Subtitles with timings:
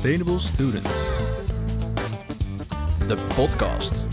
[0.00, 0.88] Sustainable Students.
[3.08, 4.04] De podcast.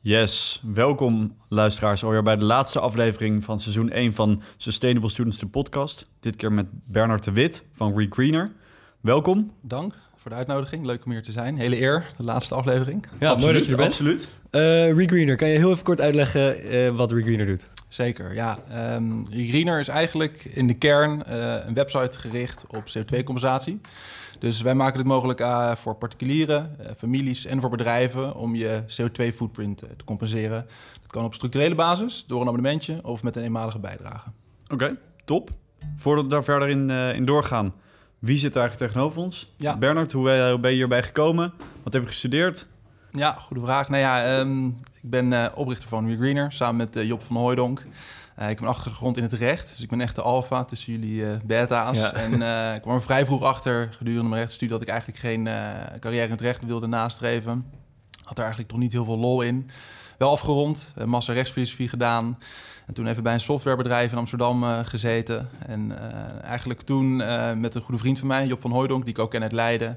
[0.00, 5.46] Yes, welkom luisteraars alweer bij de laatste aflevering van seizoen 1 van Sustainable Students, de
[5.46, 6.06] podcast.
[6.20, 8.52] Dit keer met Bernard de Wit van ReGreener.
[9.00, 9.52] Welkom.
[9.60, 10.84] Dank voor de uitnodiging.
[10.84, 11.58] Leuk om hier te zijn.
[11.58, 13.06] Hele eer, de laatste aflevering.
[13.18, 13.88] Ja, mooi dat je er bent.
[13.88, 14.28] Absoluut.
[14.50, 17.70] Uh, Regreener, kan je heel even kort uitleggen uh, wat Regreener doet?
[17.88, 18.58] Zeker, ja.
[18.94, 23.80] Um, Regreener is eigenlijk in de kern uh, een website gericht op CO2-compensatie.
[24.38, 28.82] Dus wij maken het mogelijk uh, voor particulieren, uh, families en voor bedrijven om je
[28.86, 30.66] CO2-footprint te compenseren.
[31.00, 34.28] Dat kan op structurele basis, door een abonnementje of met een eenmalige bijdrage.
[34.64, 35.50] Oké, okay, top.
[35.96, 37.74] Voordat we daar verder in, in doorgaan,
[38.20, 39.52] wie zit er eigenlijk tegenover ons?
[39.56, 39.76] Ja.
[39.76, 41.52] Bernard, hoe ben je hierbij gekomen?
[41.82, 42.66] Wat heb je gestudeerd?
[43.10, 43.88] Ja, goede vraag.
[43.88, 47.78] Nou ja, um, ik ben uh, oprichter van WeGreener samen met uh, Job van Hooijdonk.
[48.38, 50.92] Uh, ik heb een achtergrond in het recht, dus ik ben echt de alfa tussen
[50.92, 51.98] jullie beta's.
[51.98, 52.12] Ja.
[52.12, 52.32] En
[52.74, 55.44] ik kwam er vrij vroeg achter gedurende mijn rechtsstudie dat ik eigenlijk geen
[56.00, 57.64] carrière in het recht wilde nastreven.
[58.24, 59.70] Had er eigenlijk toch niet heel veel lol in.
[60.20, 62.38] Wel afgerond, een massa rechtsfilosofie gedaan.
[62.86, 65.48] En toen even bij een softwarebedrijf in Amsterdam uh, gezeten.
[65.66, 69.14] En uh, eigenlijk toen uh, met een goede vriend van mij, Job van Hooijdonk, die
[69.14, 69.88] ik ook ken uit Leiden.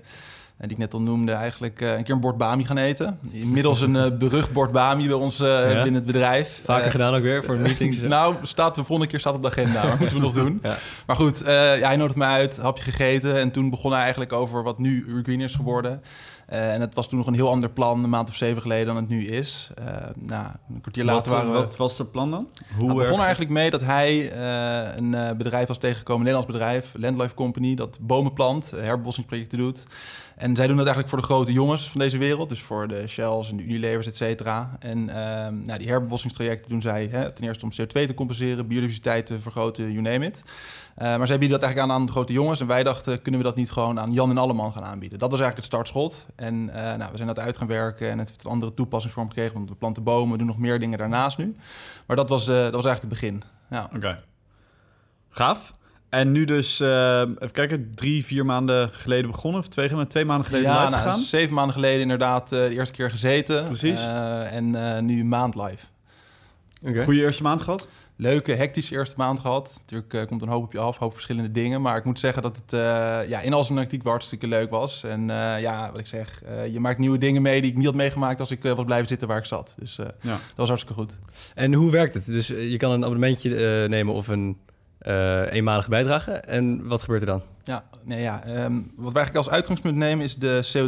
[0.58, 3.20] En die ik net al noemde, eigenlijk een keer een bord Bami gaan eten.
[3.32, 5.74] Inmiddels een berucht bord Bami bij ons ja.
[5.74, 6.62] binnen het bedrijf.
[6.64, 8.02] Vaker gedaan ook weer voor meetings?
[8.02, 10.60] nou, staat, de volgende keer staat op de agenda, maar moeten we nog doen.
[10.64, 10.78] Ja.
[11.06, 13.40] Maar goed, ja, hij nodigde mij uit, hapje gegeten.
[13.40, 16.02] En toen begon hij eigenlijk over wat nu Green is geworden.
[16.50, 18.86] Uh, en het was toen nog een heel ander plan, een maand of zeven geleden,
[18.86, 19.70] dan het nu is.
[19.80, 21.58] Uh, nou, een kwartier later wat, waren we...
[21.58, 22.50] Wat was het plan dan?
[22.78, 26.60] Hoe nou, het begon eigenlijk mee dat hij uh, een bedrijf was tegengekomen, een Nederlands
[26.60, 29.86] bedrijf, Landlife Company, dat bomen plant, herbebossingsprojecten doet.
[30.36, 32.50] En zij doen dat eigenlijk voor de grote jongens van deze wereld.
[32.50, 34.76] Dus voor de Shells en de Unilevers, et cetera.
[34.80, 35.06] En
[35.66, 39.92] nou, die herbebossingstrajecten doen zij hè, ten eerste om CO2 te compenseren, biodiversiteit te vergroten,
[39.92, 40.44] you name it.
[40.98, 42.60] Uh, maar zij bieden dat eigenlijk aan aan de grote jongens.
[42.60, 45.20] En wij dachten, kunnen we dat niet gewoon aan Jan en Alleman gaan aanbieden?
[45.20, 46.26] Dat was eigenlijk het startschot.
[46.36, 49.28] En uh, nou, we zijn dat uit gaan werken en het heeft een andere toepassingsvorm
[49.28, 49.54] gekregen.
[49.54, 51.56] Want we planten bomen, we doen nog meer dingen daarnaast nu.
[52.08, 53.44] Maar dat was, uh, dat was eigenlijk het begin.
[53.70, 53.90] Ja.
[53.96, 54.24] Oké.
[55.30, 55.74] Gaaf.
[56.14, 59.60] En nu dus, even kijken, drie, vier maanden geleden begonnen?
[59.60, 61.20] Of twee, twee maanden geleden ja, live nou, gegaan?
[61.20, 63.66] zeven maanden geleden inderdaad de eerste keer gezeten.
[63.66, 64.02] Precies.
[64.52, 65.86] en nu een maand live.
[66.84, 67.04] Okay.
[67.04, 67.88] Goede eerste maand gehad?
[68.16, 69.76] leuke, hectische eerste maand gehad.
[69.80, 71.82] Natuurlijk uh, komt een hoop op je af, hoop verschillende dingen.
[71.82, 72.80] Maar ik moet zeggen dat het uh,
[73.30, 75.04] ja, in al zijn actiek hartstikke leuk was.
[75.04, 76.42] En uh, ja, wat ik zeg,
[76.72, 79.28] je maakt nieuwe dingen mee die ik niet had meegemaakt als ik was blijven zitten
[79.28, 79.76] waar ik zat.
[79.80, 80.32] Dus ja.
[80.32, 81.18] dat was hartstikke goed.
[81.56, 82.26] En hoe werkt het?
[82.26, 83.50] Dus je kan een abonnementje
[83.88, 84.58] nemen of een
[85.50, 86.32] eenmalige bijdrage.
[86.32, 87.42] En wat gebeurt er dan?
[87.66, 88.44] Ja, nee, ja.
[88.48, 90.88] Um, wat wij eigenlijk als uitgangspunt nemen is de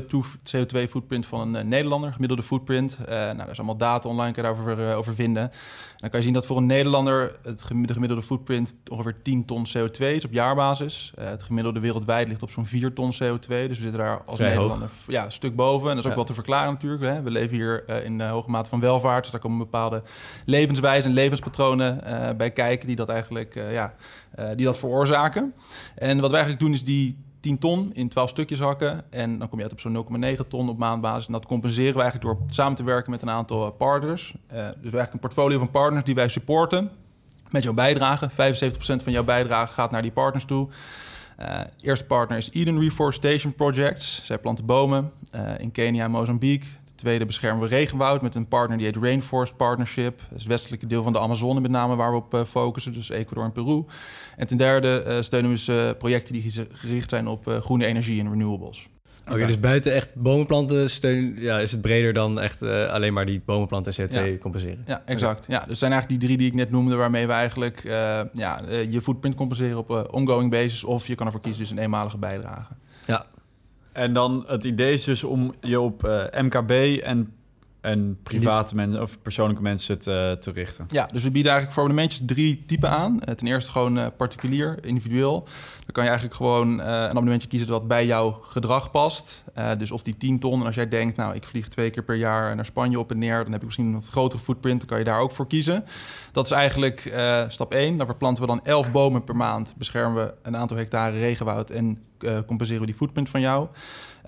[0.50, 2.98] CO2-footprint van een uh, Nederlander, gemiddelde footprint.
[3.02, 5.52] Uh, nou, daar is allemaal data online, kan je daarover uh, over vinden.
[5.98, 9.66] dan kan je zien dat voor een Nederlander het gemiddelde, gemiddelde footprint ongeveer 10 ton
[9.78, 11.14] CO2 is op jaarbasis.
[11.20, 13.48] het gemiddelde wereldwijd ligt op zo'n 4 ton CO2.
[13.48, 15.06] Dus we zitten daar als Vrij Nederlander hoog.
[15.08, 15.90] ja, een stuk boven.
[15.90, 16.18] En dat is ook ja.
[16.18, 17.04] wel te verklaren natuurlijk.
[17.04, 17.22] Hè.
[17.22, 19.22] We leven hier in hoge mate van welvaart.
[19.22, 20.04] Dus daar komen bepaalde
[20.46, 22.04] levenswijzen en levenspatronen
[22.38, 23.94] bij kijken die dat eigenlijk ja,
[24.56, 25.54] die dat veroorzaken.
[25.96, 29.12] En wat wij eigenlijk doen is die 10 ton in 12 stukjes hakken.
[29.12, 31.26] En dan kom je uit op zo'n 0,9 ton op maandbasis.
[31.26, 34.34] En dat compenseren we eigenlijk door samen te werken met een aantal partners.
[34.34, 36.92] Uh, dus eigenlijk een portfolio van partners die wij supporten
[37.50, 38.30] met jouw bijdrage.
[38.30, 38.34] 75%
[38.78, 40.68] van jouw bijdrage gaat naar die partners toe.
[41.40, 44.26] Uh, eerste partner is Eden Reforestation Projects.
[44.26, 45.12] Zij planten bomen
[45.58, 46.68] in Kenia en Mozambique.
[47.06, 50.18] Tweede beschermen we regenwoud met een partner die heet Rainforest Partnership.
[50.18, 52.94] Dat is het westelijke deel van de Amazone met name waar we op uh, focussen,
[52.94, 53.84] dus Ecuador en Peru.
[54.38, 58.20] En ten derde uh, steunen we dus, uh, projecten die gericht zijn op groene energie
[58.20, 58.90] en renewables.
[59.22, 63.26] Oké, okay, dus buiten echt bomenplanten steun, ja, is het breder dan echt alleen maar
[63.26, 64.38] die bomenplanten en CO2 ja.
[64.38, 64.84] compenseren?
[64.86, 65.46] Ja, exact.
[65.48, 67.82] Ja, dus zijn eigenlijk die drie die ik net noemde waarmee we eigenlijk
[68.34, 72.18] ja, je footprint compenseren op ongoing basis of je kan ervoor kiezen dus een eenmalige
[72.18, 72.74] bijdrage.
[73.06, 73.26] Ja,
[73.96, 76.72] en dan het idee is dus om je op uh, MKB
[77.04, 77.34] en,
[77.86, 80.86] en private mensen of persoonlijke mensen te, te richten.
[80.88, 83.14] Ja, dus we bieden eigenlijk voor abonnementjes drie typen aan.
[83.14, 85.44] Uh, ten eerste gewoon uh, particulier, individueel.
[85.76, 89.44] Dan kan je eigenlijk gewoon een abonnementje kiezen wat bij jouw gedrag past.
[89.78, 90.60] dus of die 10 ton.
[90.60, 93.18] En als jij denkt, nou, ik vlieg twee keer per jaar naar Spanje op en
[93.18, 94.80] neer, dan heb ik misschien een wat grotere footprint.
[94.80, 95.84] Dan kan je daar ook voor kiezen.
[96.32, 97.14] Dat is eigenlijk
[97.48, 97.98] stap 1.
[97.98, 99.74] Dan verplanten we dan 11 bomen per maand.
[99.78, 102.04] Beschermen we een aantal hectare regenwoud en
[102.46, 103.68] compenseren we die footprint van jou.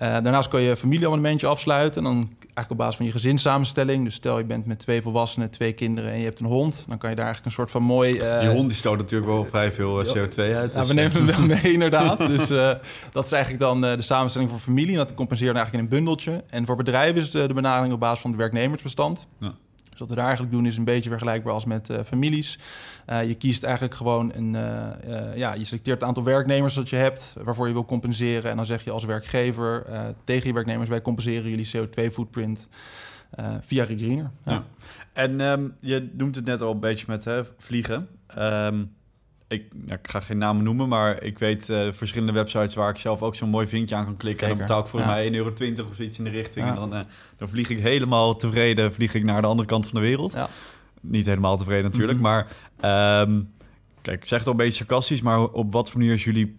[0.02, 2.04] Uh, daarnaast kan je een familieabonnementje afsluiten.
[2.04, 4.04] En dan eigenlijk op basis van je gezinssamenstelling.
[4.04, 6.84] Dus stel je bent met twee volwassenen, twee kinderen en je hebt een hond.
[6.88, 8.12] Dan kan je daar eigenlijk een soort van mooi...
[8.12, 10.72] Uh, die hond die stoot natuurlijk wel vrij veel CO2 uit.
[10.72, 12.18] Ja, dus we nemen hem wel mee inderdaad.
[12.18, 12.48] dus
[13.12, 14.92] dat is eigenlijk dan de samenstelling voor familie.
[14.92, 16.44] En dat compenseren we eigenlijk in een bundeltje.
[16.50, 19.26] En voor bedrijven is de, de benadering op basis van het werknemersbestand.
[19.38, 19.54] Ja.
[19.98, 22.58] Dus wat we daar eigenlijk doen is een beetje vergelijkbaar als met uh, families.
[23.06, 26.96] Uh, je kiest eigenlijk gewoon een, uh, ja, je selecteert het aantal werknemers dat je
[26.96, 28.50] hebt, waarvoor je wil compenseren.
[28.50, 29.86] En dan zeg je als werkgever
[30.24, 32.68] tegen je werknemers, wij compenseren jullie CO2-footprint
[33.60, 34.30] via Regreener.
[34.44, 34.64] Ja.
[35.12, 38.08] En um, je noemt het net al een beetje met hè, vliegen.
[38.38, 38.96] Um,
[39.48, 43.22] ik, ik, ga geen namen noemen, maar ik weet uh, verschillende websites waar ik zelf
[43.22, 44.46] ook zo'n mooi vinkje aan kan klikken.
[44.46, 45.52] En dan betaal ik voor mij 1,20 euro
[45.90, 46.66] of iets in de richting.
[46.66, 47.00] En dan, uh,
[47.36, 50.32] dan vlieg ik helemaal tevreden vlieg ik naar de andere kant van de wereld.
[50.32, 50.48] Ja.
[51.00, 52.26] Niet helemaal tevreden natuurlijk, mhm.
[52.26, 52.46] maar
[53.22, 53.50] um,
[54.02, 56.56] kijk, ik zeg het al een beetje sarcastisch, maar op wat voor manier is jullie,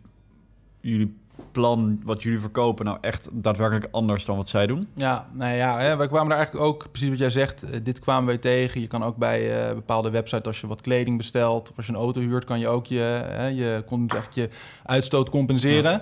[0.81, 1.18] jullie
[1.51, 4.88] plan wat jullie verkopen nou echt daadwerkelijk anders dan wat zij doen?
[4.96, 8.00] Ja, nou ja, hè, wij kwamen daar eigenlijk ook, precies wat jij zegt, eh, dit
[8.00, 8.81] kwamen wij tegen.
[8.81, 11.92] Je kan ook bij uh, bepaalde websites, als je wat kleding bestelt of als je
[11.92, 14.50] een auto huurt, kan je ook je, hè, je, kon echt je
[14.86, 16.01] uitstoot compenseren.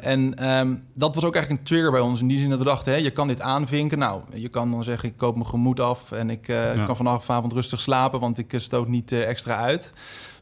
[0.00, 2.64] En um, dat was ook eigenlijk een trigger bij ons in die zin dat we
[2.64, 3.98] dachten, hè, je kan dit aanvinken.
[3.98, 7.52] Nou, je kan dan zeggen, ik koop mijn gemoed af en ik uh, kan vanavond
[7.52, 9.92] rustig slapen, want ik stoot niet extra uit.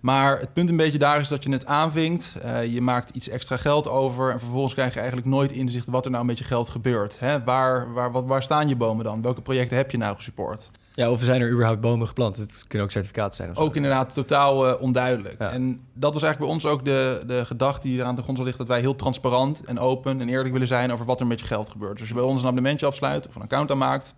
[0.02, 2.36] Maar het punt een beetje daar is dat je het aanvinkt.
[2.44, 4.30] Uh, je maakt iets extra geld over.
[4.30, 7.18] En vervolgens krijg je eigenlijk nooit inzicht wat er nou met je geld gebeurt.
[7.18, 7.44] Hè?
[7.44, 9.22] Waar, waar, wat, waar staan je bomen dan?
[9.22, 10.70] Welke projecten heb je nou gesupport?
[10.94, 12.36] Ja, of zijn er überhaupt bomen geplant?
[12.36, 13.56] Het kunnen ook certificaten zijn.
[13.56, 15.38] Ook inderdaad totaal uh, onduidelijk.
[15.38, 18.38] En dat was eigenlijk bij ons ook de, de gedachte die er aan de grond
[18.38, 18.58] ligt...
[18.58, 20.92] dat wij heel transparant en open en eerlijk willen zijn...
[20.92, 21.92] over wat er met je geld gebeurt.
[21.92, 24.14] Dus als je bij ons een abonnementje afsluit of een account aanmaakt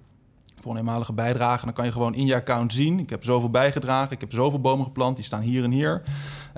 [0.64, 1.64] voor een eenmalige bijdrage.
[1.64, 2.98] Dan kan je gewoon in je account zien.
[2.98, 4.12] Ik heb zoveel bijgedragen.
[4.12, 5.16] Ik heb zoveel bomen geplant.
[5.16, 6.02] Die staan hier en hier.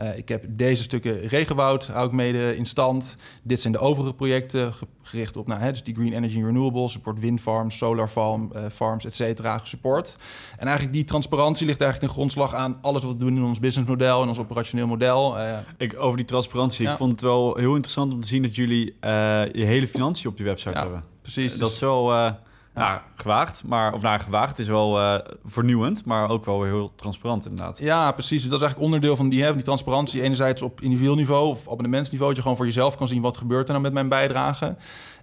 [0.03, 3.17] Uh, ik heb deze stukken regenwoud hou ik mede in stand.
[3.43, 4.73] Dit zijn de overige projecten
[5.03, 8.63] gericht op nou, hè, dus die green energy renewables, support wind farms, solar farm, uh,
[8.73, 10.17] farms, et cetera, support.
[10.57, 13.59] En eigenlijk die transparantie ligt eigenlijk ten grondslag aan alles wat we doen in ons
[13.59, 15.39] businessmodel en ons operationeel model.
[15.39, 18.57] Uh, ik, over die transparantie, ik vond het wel heel interessant om te zien dat
[18.57, 18.97] jullie
[19.53, 21.05] je hele financiën op je website ja, hebben.
[21.23, 21.57] Precies.
[21.57, 22.35] dat is wel
[22.77, 26.93] nou, gewaagd, maar of nou, gewaagd het is wel uh, vernieuwend, maar ook wel heel
[26.97, 27.79] transparant inderdaad.
[27.79, 28.43] Ja, precies.
[28.43, 30.23] Dat is eigenlijk onderdeel van die, hè, die transparantie.
[30.23, 33.67] Enerzijds op individueel niveau of abonnementsniveau, dat je gewoon voor jezelf kan zien wat gebeurt
[33.67, 34.77] er nou met mijn bijdrage.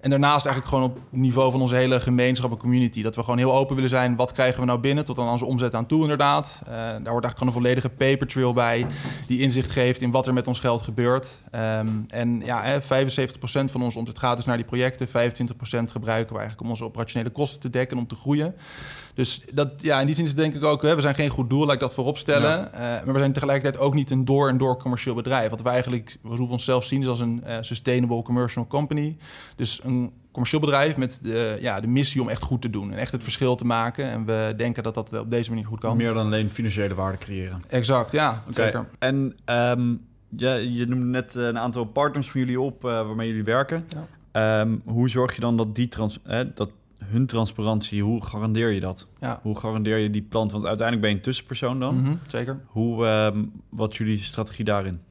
[0.03, 3.01] En daarnaast eigenlijk gewoon op niveau van onze hele gemeenschap en community.
[3.01, 4.15] Dat we gewoon heel open willen zijn.
[4.15, 6.61] Wat krijgen we nou binnen tot aan onze omzet aan toe inderdaad.
[6.63, 8.87] Uh, daar wordt eigenlijk gewoon een volledige paper trail bij.
[9.27, 11.41] Die inzicht geeft in wat er met ons geld gebeurt.
[11.55, 12.85] Um, en ja, 75%
[13.45, 15.07] van onze omzet gaat dus naar die projecten.
[15.07, 15.11] 25%
[15.91, 18.55] gebruiken we eigenlijk om onze operationele kosten te dekken om te groeien.
[19.13, 21.29] Dus dat, ja, in die zin is het denk ik ook, hè, we zijn geen
[21.29, 22.49] goed doel, laat ik dat voorop stellen.
[22.49, 22.71] Ja.
[22.73, 25.49] Uh, maar we zijn tegelijkertijd ook niet een door en door commercieel bedrijf.
[25.49, 29.17] Wat we eigenlijk, we hoeven onszelf zien is als een uh, sustainable commercial company.
[29.55, 32.97] Dus een commercieel bedrijf met de, ja, de missie om echt goed te doen en
[32.97, 34.05] echt het verschil te maken.
[34.05, 35.97] En we denken dat dat op deze manier goed kan.
[35.97, 37.61] Meer dan alleen financiële waarde creëren.
[37.69, 38.65] Exact, ja, okay.
[38.65, 38.89] zeker.
[38.99, 40.01] En um,
[40.37, 43.85] ja, je noemde net een aantal partners van jullie op uh, waarmee jullie werken.
[43.87, 44.61] Ja.
[44.61, 46.19] Um, hoe zorg je dan dat die trans,
[46.55, 46.71] dat
[47.05, 49.07] hun transparantie, hoe garandeer je dat?
[49.19, 49.39] Ja.
[49.41, 50.51] Hoe garandeer je die plant?
[50.51, 51.95] Want uiteindelijk ben je een tussenpersoon dan.
[51.95, 52.59] Mm -hmm, zeker.
[52.65, 55.01] Hoe, um, wat jullie strategie daarin?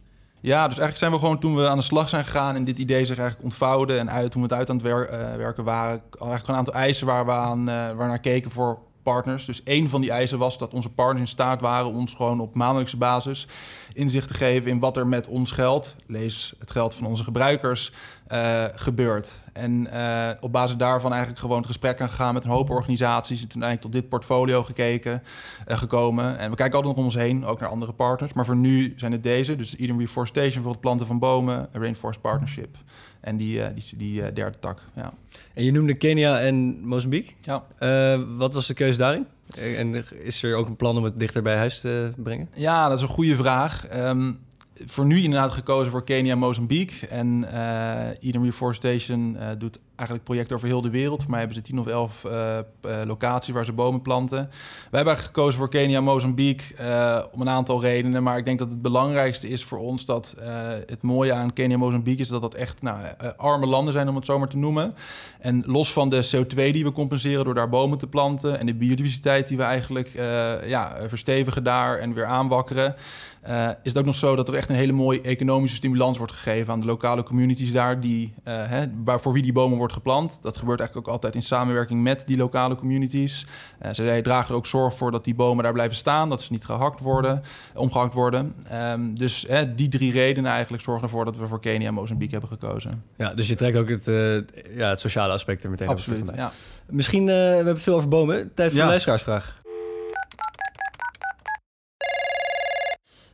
[0.40, 2.78] Ja, dus eigenlijk zijn we gewoon toen we aan de slag zijn gegaan en dit
[2.78, 5.64] idee zich eigenlijk ontvouwde en uit, toen we het uit aan het wer uh, werken
[5.64, 9.44] waren, eigenlijk een aantal eisen waar we aan uh, waar naar keken voor partners.
[9.44, 12.54] Dus één van die eisen was dat onze partners in staat waren ons gewoon op
[12.54, 13.46] maandelijkse basis
[13.92, 17.92] inzicht te geven in wat er met ons geld, lees het geld van onze gebruikers,
[18.32, 19.40] uh, gebeurt.
[19.52, 23.42] En uh, op basis daarvan eigenlijk gewoon het gesprek aan gegaan met een hoop organisaties.
[23.42, 25.22] En toen eigenlijk tot dit portfolio gekeken,
[25.68, 26.38] uh, gekomen.
[26.38, 28.32] En we kijken altijd nog om ons heen, ook naar andere partners.
[28.32, 29.56] Maar voor nu zijn het deze.
[29.56, 32.76] Dus Eden Reforestation voor het planten van bomen, Rainforest Partnership.
[33.20, 35.12] En die, die, die derde tak, ja.
[35.54, 37.32] En je noemde Kenia en Mozambique.
[37.40, 37.64] Ja.
[38.36, 39.26] wat was de keuze daarin?
[39.56, 42.48] En is er ook een plan om het dichter bij huis te brengen?
[42.56, 43.86] Ja, dat is een goede vraag.
[43.96, 44.38] Um,
[44.74, 47.08] voor nu inderdaad gekozen voor Kenia en Mozambique.
[47.08, 47.44] En
[48.20, 51.20] Eden Reforestation uh, doet eigenlijk projecten over heel de wereld.
[51.20, 52.58] Voor mij hebben ze tien of elf uh,
[53.04, 54.50] locaties waar ze bomen planten.
[54.90, 56.64] Wij hebben gekozen voor Kenia en Mozambique
[57.32, 58.22] om een aantal redenen.
[58.22, 60.34] Maar ik denk dat het belangrijkste is voor ons dat
[60.86, 62.98] het mooie aan Kenia en Mozambique is dat dat echt nou,
[63.36, 64.94] arme landen zijn, om het zo maar te noemen.
[65.40, 68.74] En los van de CO2 die we compenseren door daar bomen te planten en de
[68.74, 70.10] biodiversiteit die we eigenlijk
[70.66, 72.94] ja, verstevigen daar en weer aanwakkeren.
[73.82, 76.72] Is het ook nog zo dat er echt een hele mooie economische stimulans wordt gegeven
[76.72, 80.38] aan de lokale communities daar, die, uh, hè, voor wie die bomen wordt geplant.
[80.42, 83.46] Dat gebeurt eigenlijk ook altijd in samenwerking met die lokale communities.
[83.82, 86.52] Uh, zij dragen er ook zorg voor dat die bomen daar blijven staan, dat ze
[86.52, 87.42] niet gehakt worden,
[87.74, 88.54] omgehakt worden.
[88.72, 89.46] Um, dus
[89.76, 93.04] die drie redenen eigenlijk zorgen ervoor dat we voor Kenia en Mozambique hebben gekozen.
[93.16, 94.04] Ja, dus je trekt ook het,
[94.74, 96.52] ja, het sociale aspect er meteen Absoluut, ja.
[96.86, 98.54] Misschien, we hebben het veel over bomen.
[98.54, 98.84] Tijd voor ja.
[98.84, 99.60] de luisteraarsvraag.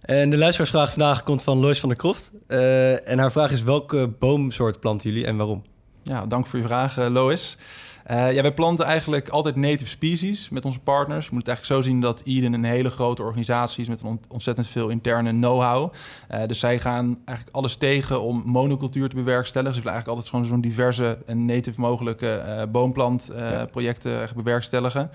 [0.00, 2.30] En de luisteraarsvraag vandaag komt van Lois van der Kroft.
[2.46, 5.62] Uh, en haar vraag is: welke boomsoort planten jullie en waarom?
[6.08, 7.56] Ja, dank voor je vraag, uh, Lois.
[8.10, 11.24] Uh, ja, wij planten eigenlijk altijd native species met onze partners.
[11.24, 14.66] Je moet het eigenlijk zo zien dat Eden een hele grote organisatie is met ontzettend
[14.66, 15.92] veel interne know-how.
[16.30, 19.74] Uh, dus zij gaan eigenlijk alles tegen om monocultuur te bewerkstelligen.
[19.74, 25.10] Ze willen eigenlijk altijd gewoon zo'n diverse en native mogelijke uh, boomplantprojecten bewerkstelligen.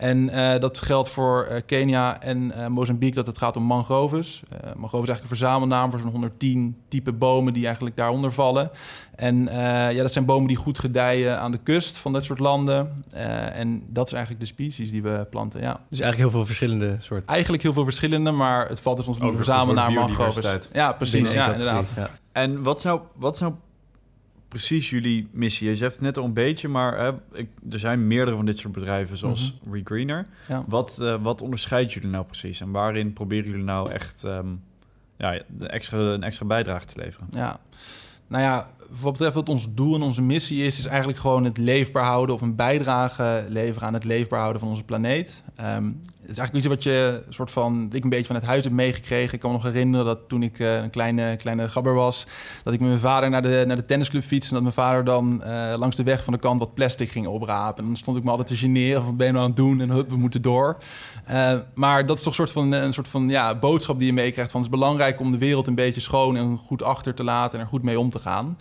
[0.00, 4.42] En uh, dat geldt voor uh, Kenia en uh, Mozambique dat het gaat om mangroves.
[4.76, 8.70] mangroves is eigenlijk een verzamelnaam voor zo'n 110 type bomen die eigenlijk daaronder vallen.
[9.14, 9.44] En
[9.92, 13.04] ja, dat zijn bomen die goed gedijen aan de kust van dat soort landen.
[13.52, 15.80] en dat is eigenlijk de species die we planten, ja.
[15.88, 17.28] Dus eigenlijk heel veel verschillende soorten?
[17.28, 20.68] Eigenlijk heel veel verschillende, maar het valt dus ons onder de verzamelnaam mangroves.
[20.72, 21.32] Ja, precies.
[21.32, 21.90] Ja, inderdaad.
[21.96, 22.10] Ja.
[22.32, 23.52] En wat zou, wat zou
[24.50, 25.68] precies jullie missie?
[25.68, 28.58] Je zegt het net al een beetje, maar hè, ik, er zijn meerdere van dit
[28.58, 30.26] soort bedrijven, zoals mm Regreener.
[30.48, 30.64] Ja.
[30.66, 32.60] Wat, uh, wat onderscheidt jullie nou precies?
[32.60, 34.62] En waarin proberen jullie nou echt um,
[35.16, 37.26] ja, extra, een extra bijdrage te leveren?
[37.30, 37.60] Ja,
[38.26, 38.66] nou ja,
[39.00, 42.34] wat betreft wat ons doel en onze missie is, is eigenlijk gewoon het leefbaar houden
[42.34, 45.42] of een bijdrage leveren aan het leefbaar houden van onze planeet.
[45.60, 48.64] Um, het is eigenlijk iets wat je soort van, ik een beetje van het huis
[48.64, 49.34] heb meegekregen.
[49.34, 52.26] Ik kan me nog herinneren dat toen ik uh, een kleine, kleine gabber was,
[52.62, 54.56] dat ik met mijn vader naar de, naar de tennisclub fietste.
[54.56, 57.26] En dat mijn vader dan uh, langs de weg van de kant wat plastic ging
[57.26, 57.82] oprapen.
[57.82, 59.80] En dan stond ik me altijd te generen van, ben je nou aan het doen?
[59.80, 60.78] En hup, we moeten door.
[61.30, 64.50] Uh, maar dat is toch soort van, een soort van ja, boodschap die je meekrijgt.
[64.50, 67.58] Van het is belangrijk om de wereld een beetje schoon en goed achter te laten
[67.58, 68.56] en er goed mee om te gaan.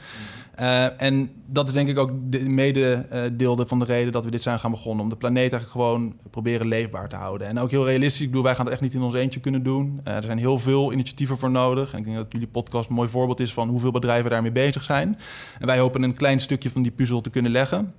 [0.59, 4.25] Uh, en dat is denk ik ook de mede uh, deel van de reden dat
[4.25, 5.03] we dit zijn gaan begonnen.
[5.03, 7.47] Om de planeet eigenlijk gewoon proberen leefbaar te houden.
[7.47, 8.21] En ook heel realistisch.
[8.21, 10.01] Ik bedoel, wij gaan het echt niet in ons eentje kunnen doen.
[10.07, 11.93] Uh, er zijn heel veel initiatieven voor nodig.
[11.93, 14.83] En ik denk dat jullie podcast een mooi voorbeeld is van hoeveel bedrijven daarmee bezig
[14.83, 15.17] zijn.
[15.59, 17.93] En wij hopen een klein stukje van die puzzel te kunnen leggen.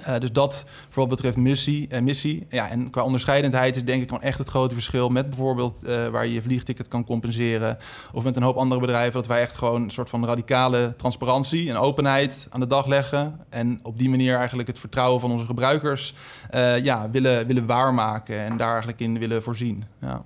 [0.00, 2.46] Uh, dus dat voor wat betreft missie, uh, missie.
[2.50, 6.08] Ja, en qua onderscheidendheid is denk ik gewoon echt het grote verschil met bijvoorbeeld uh,
[6.08, 7.78] waar je je vliegticket kan compenseren.
[8.12, 9.12] Of met een hoop andere bedrijven.
[9.12, 13.40] Dat wij echt gewoon een soort van radicale transparantie en openheid aan de dag leggen.
[13.48, 16.14] En op die manier eigenlijk het vertrouwen van onze gebruikers
[16.82, 19.84] ja, willen, willen waarmaken en daar eigenlijk in willen voorzien.
[20.00, 20.24] Ja.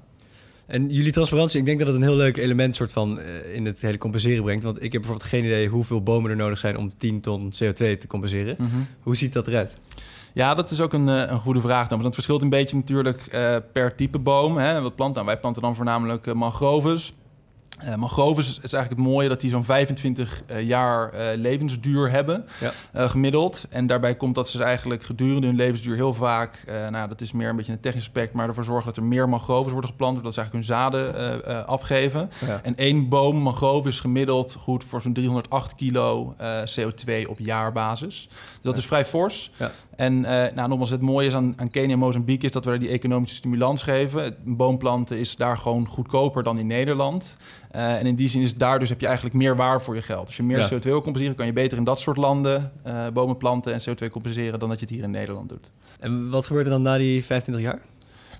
[0.72, 3.64] En jullie transparantie, ik denk dat het een heel leuk element soort van uh, in
[3.64, 4.64] het hele compenseren brengt.
[4.64, 7.74] Want ik heb bijvoorbeeld geen idee hoeveel bomen er nodig zijn om 10 ton CO2
[7.74, 8.54] te compenseren.
[8.58, 8.86] Mm -hmm.
[9.02, 9.76] Hoe ziet dat eruit?
[10.32, 11.80] Ja, dat is ook een, een goede vraag.
[11.80, 11.88] Dan.
[11.88, 14.56] Want het verschilt een beetje natuurlijk uh, per type boom.
[14.56, 14.80] Hè.
[14.80, 17.12] Wat planten Wij planten dan voornamelijk uh, mangroves.
[17.84, 22.46] Uh, mangroves is eigenlijk het mooie dat die zo'n 25 uh, jaar uh, levensduur hebben,
[22.60, 23.08] ja.
[23.08, 23.66] gemiddeld.
[23.70, 27.48] En daarbij komt dat ze eigenlijk gedurende hun levensduur heel vaak, nou dat is meer
[27.48, 30.34] een beetje een technisch aspect, maar ervoor zorgen dat er meer mangroves worden geplant, zodat
[30.34, 32.30] ze eigenlijk hun zaden afgeven.
[32.46, 32.60] Ja.
[32.62, 36.34] En één boom mangrove is gemiddeld goed voor zo'n 308 kilo
[36.64, 38.28] CO2 op jaarbasis.
[38.28, 39.50] Dus dat is vrij fors.
[40.02, 42.70] En uh, nou, nogmaals, het mooie is aan, aan Kenia en Mozambique is dat we
[42.70, 44.36] daar die economische stimulans geven.
[44.44, 47.36] Boomplanten is daar gewoon goedkoper dan in Nederland.
[47.76, 50.02] Uh, en in die zin is daar dus heb je eigenlijk meer waar voor je
[50.02, 50.26] geld.
[50.26, 50.68] Als je meer ja.
[50.70, 54.10] CO2 wil compenseren, kan je beter in dat soort landen uh, bomen planten en CO2
[54.10, 55.70] compenseren dan dat je het hier in Nederland doet.
[55.98, 57.80] En wat gebeurt er dan na die 25 jaar?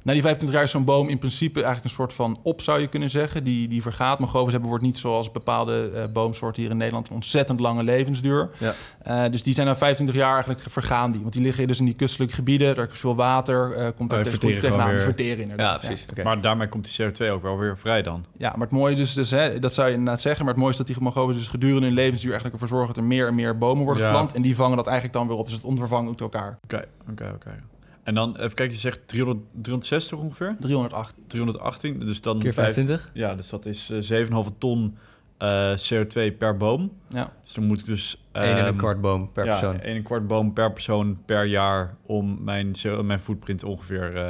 [0.02, 2.80] Na die 25 jaar is zo'n boom in principe eigenlijk een soort van op, zou
[2.80, 3.44] je kunnen zeggen.
[3.44, 4.18] Die, die vergaat.
[4.18, 7.82] Maar govers hebben wordt niet zoals bepaalde uh, boomsoorten hier in Nederland een ontzettend lange
[7.82, 8.50] levensduur.
[8.58, 8.74] Ja.
[9.06, 11.20] Uh, dus die zijn na 25 jaar eigenlijk vergaan die.
[11.20, 12.74] Want die liggen dus in die kustelijke gebieden.
[12.74, 13.78] Daar is veel water.
[13.78, 14.90] Uh, komt daar oh, goed tegenaan.
[14.90, 15.02] Weer...
[15.02, 15.82] verteren inderdaad.
[15.82, 16.04] Ja, precies.
[16.04, 16.10] Ja.
[16.10, 16.24] Okay.
[16.24, 18.24] Maar daarmee komt die CO2 ook wel weer vrij dan.
[18.36, 20.44] Ja, maar het mooie dus, dus hè, dat zou je inderdaad zeggen.
[20.44, 23.02] Maar het mooie is dat die mangroves dus gedurende hun levensduur eigenlijk ervoor zorgen dat
[23.02, 24.08] er meer en meer bomen worden ja.
[24.08, 24.34] geplant.
[24.34, 25.44] En die vangen dat eigenlijk dan weer op.
[25.46, 26.58] Dus het onvervangt met elkaar.
[26.64, 27.71] Oké, oké, oké.
[28.02, 30.56] En dan, even kijken, je zegt 300, 360 ongeveer?
[30.58, 31.24] 318.
[31.26, 32.38] 318, dus dan...
[32.38, 33.10] Keer 25?
[33.14, 34.96] ja, dus dat is uh, 7,5 ton
[35.38, 36.92] uh, CO2 per boom.
[37.08, 37.32] Ja.
[37.42, 38.24] Dus dan moet ik dus...
[38.32, 39.80] Um, en een kwart boom per ja, persoon.
[39.80, 44.14] en een kwart boom per persoon per jaar om mijn, mijn footprint ongeveer...
[44.14, 44.20] Uh,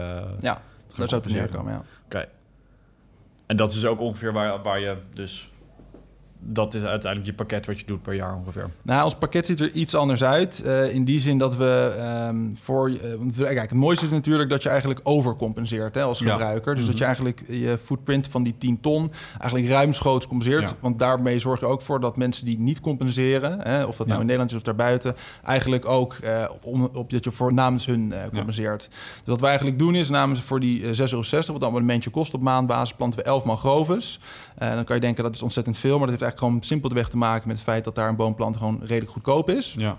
[0.41, 0.63] ja,
[0.97, 1.79] daar zou het neerkomen, ja.
[1.79, 1.87] Oké.
[2.05, 2.29] Okay.
[3.47, 5.52] En dat is dus ook ongeveer waar, waar je dus
[6.45, 8.71] dat is uiteindelijk je pakket wat je doet per jaar ongeveer.
[8.83, 10.63] Nou, ons pakket ziet er iets anders uit.
[10.67, 11.95] Uh, in die zin dat we
[12.29, 12.91] um, voor...
[12.91, 12.99] Uh,
[13.37, 16.51] kijk, het mooiste is natuurlijk dat je eigenlijk overcompenseert hè, als gebruiker.
[16.53, 16.61] Ja.
[16.61, 16.87] Dus mm -hmm.
[16.87, 20.69] dat je eigenlijk je footprint van die 10 ton eigenlijk ruimschoots compenseert.
[20.69, 20.77] Ja.
[20.81, 23.61] Want daarmee zorg je ook voor dat mensen die niet compenseren...
[23.61, 25.17] Hè, of dat nou in Nederland is of daarbuiten...
[25.45, 28.89] eigenlijk ook uh, om, op, dat je voor namens hun compenseert.
[28.91, 31.17] Dus wat wij eigenlijk doen is namens voor die 6,60 euro...
[31.31, 32.95] wat een abonnementje kost op maandbasis...
[32.97, 34.21] planten we 11 mangroves.
[34.59, 35.99] dan kan je denken dat is ontzettend veel...
[35.99, 38.57] maar dat heeft eigenlijk gewoon simpelweg te maken met het feit dat daar een boomplant
[38.57, 39.75] gewoon redelijk goedkoop is.
[39.79, 39.99] Ja.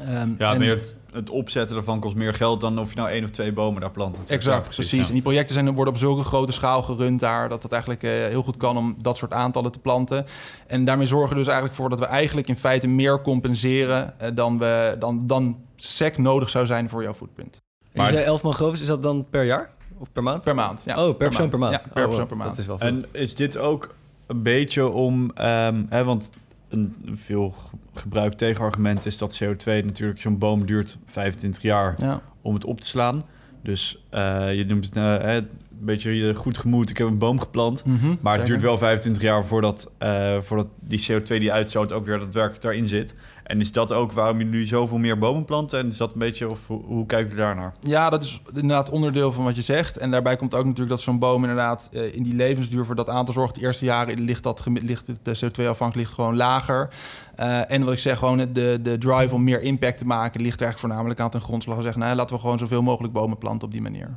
[0.00, 3.10] Um, ja, en, meer het, het, opzetten ervan kost meer geld dan of je nou
[3.10, 4.16] één of twee bomen daar plant.
[4.26, 4.88] Exact, precies.
[4.88, 5.06] precies.
[5.06, 7.48] En die projecten zijn, worden op zulke grote schaal gerund daar...
[7.48, 10.26] dat het eigenlijk uh, heel goed kan om dat soort aantallen te planten.
[10.66, 14.14] En daarmee zorgen we dus eigenlijk voor dat we eigenlijk in feite meer compenseren...
[14.22, 17.62] Uh, dan, we, dan, dan SEC nodig zou zijn voor jouw footprint.
[17.94, 19.70] Maar je zei 11 mangroves, is dat dan per jaar?
[19.98, 20.44] Of per maand?
[20.44, 20.94] Per maand, ja.
[20.94, 21.72] Oh, per, per persoon per maand?
[21.72, 22.50] Ja, per oh, persoon per maand.
[22.50, 22.86] Dat is wel veel.
[22.86, 23.94] En is dit ook
[24.26, 25.22] een beetje om...
[25.40, 26.30] Um, hè, want
[26.68, 27.54] een veel
[27.94, 32.20] gebruikt tegenargument is dat CO2 natuurlijk zo'n boom duurt 25 jaar Ja.
[32.42, 33.24] om het op te slaan.
[33.62, 35.48] Dus eh, je noemt het een
[35.84, 36.90] beetje je goed gemoed.
[36.90, 37.84] Ik heb een boom geplant.
[37.84, 42.04] Mhm, Maar het duurt wel 25 jaar voordat, eh, voordat die CO2 die uitstoot ook
[42.04, 43.14] weer daadwerkelijk daarin zit.
[43.42, 45.78] En is dat ook waarom jullie nu zoveel meer bomen planten?
[45.78, 47.72] En is dat een beetje, of hoe, hoe kijken jullie daarnaar?
[47.80, 49.96] Ja, dat is inderdaad onderdeel van wat je zegt.
[49.96, 53.08] En daarbij komt ook natuurlijk dat zo'n boom inderdaad eh, in die levensduur voor dat
[53.08, 53.54] aan te zorgen.
[53.54, 56.88] De eerste jaren ligt, dat, ligt de CO2-afhankelijk ligt gewoon lager.
[57.34, 60.60] Eh, en wat ik zeg, gewoon de, de drive om meer impact te maken ligt
[60.60, 61.76] er eigenlijk voornamelijk aan ten grondslag.
[61.76, 64.16] We zeggen, nou, laten we gewoon zoveel mogelijk bomen planten op die manier.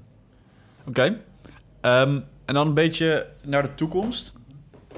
[0.87, 1.17] Oké.
[1.85, 4.33] Ehm, en dan een beetje naar de toekomst.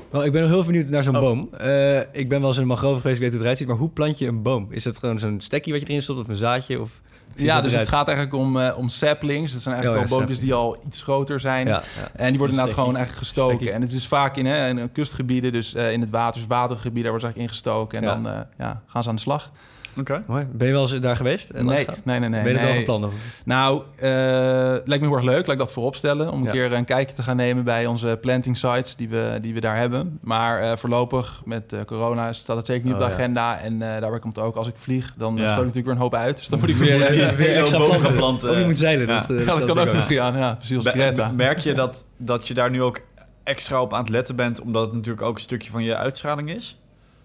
[0.10, 1.22] Wel, ik ben nog heel benieuwd naar zo'n Oh.
[1.22, 1.50] boom.
[1.58, 3.67] Eh, ik ben wel eens in een mangrove geweest, ik weet hoe het eruit ziet.
[3.67, 4.67] Maar hoe plant je een boom?
[4.70, 6.82] Is dat gewoon zo'n stekkie wat je erin stopt of een zaadje?
[6.82, 7.01] Of,
[7.36, 9.53] Ja, dus het gaat eigenlijk om, eh, om saplings.
[9.53, 11.67] Dat zijn eigenlijk Oh ja, al boompjes die al iets groter zijn.
[11.67, 12.10] Ja, ja.
[12.15, 13.56] En die worden inderdaad gewoon eigenlijk gestoken.
[13.56, 13.74] Stekkie.
[13.75, 17.12] En het is vaak in, hè, in kustgebieden, dus eh, in het water, dus watergebieden,
[17.12, 17.98] daar wordt ze eigenlijk ingestoken.
[17.98, 18.13] En Ja.
[18.15, 19.51] dan eh, ja, gaan ze aan de slag.
[20.00, 20.24] Oké.
[20.27, 20.48] Mooi.
[20.51, 21.50] Ben je wel eens daar geweest?
[21.50, 22.44] En Nee, nee, nee, nee.
[22.44, 22.86] ben je dat al nee.
[22.86, 23.12] van plan?
[23.46, 25.46] Nou, eh, het lijkt me heel erg leuk.
[25.46, 26.32] Laat ik dat voorop stellen.
[26.32, 26.51] Om een Ja.
[26.51, 29.77] keer een kijkje te gaan nemen bij onze planting sites die we, die we daar
[29.77, 30.20] hebben.
[30.22, 33.18] Maar eh, voorlopig met eh, corona staat het zeker niet Oh, op de ja.
[33.18, 33.60] agenda.
[33.60, 35.42] En eh, daarbij komt ook, als ik vlieg, dan Ja.
[35.42, 36.38] stoot ik natuurlijk weer een hoop uit.
[36.38, 37.13] Dus dan moet ik weer...
[37.16, 38.18] ja, weer extra bomen gaan planten.
[38.18, 38.50] planten.
[38.50, 39.08] Of je moet zeilen.
[39.08, 39.25] Ja.
[39.27, 40.10] Dat, eh, dat kan ook nog.
[40.10, 41.32] Ja, ja, precies als Be- Greta.
[41.36, 43.00] Merk je dat, dat je daar nu ook
[43.44, 46.50] extra op aan het letten bent, omdat het natuurlijk ook een stukje van je uitstraling
[46.50, 46.80] is?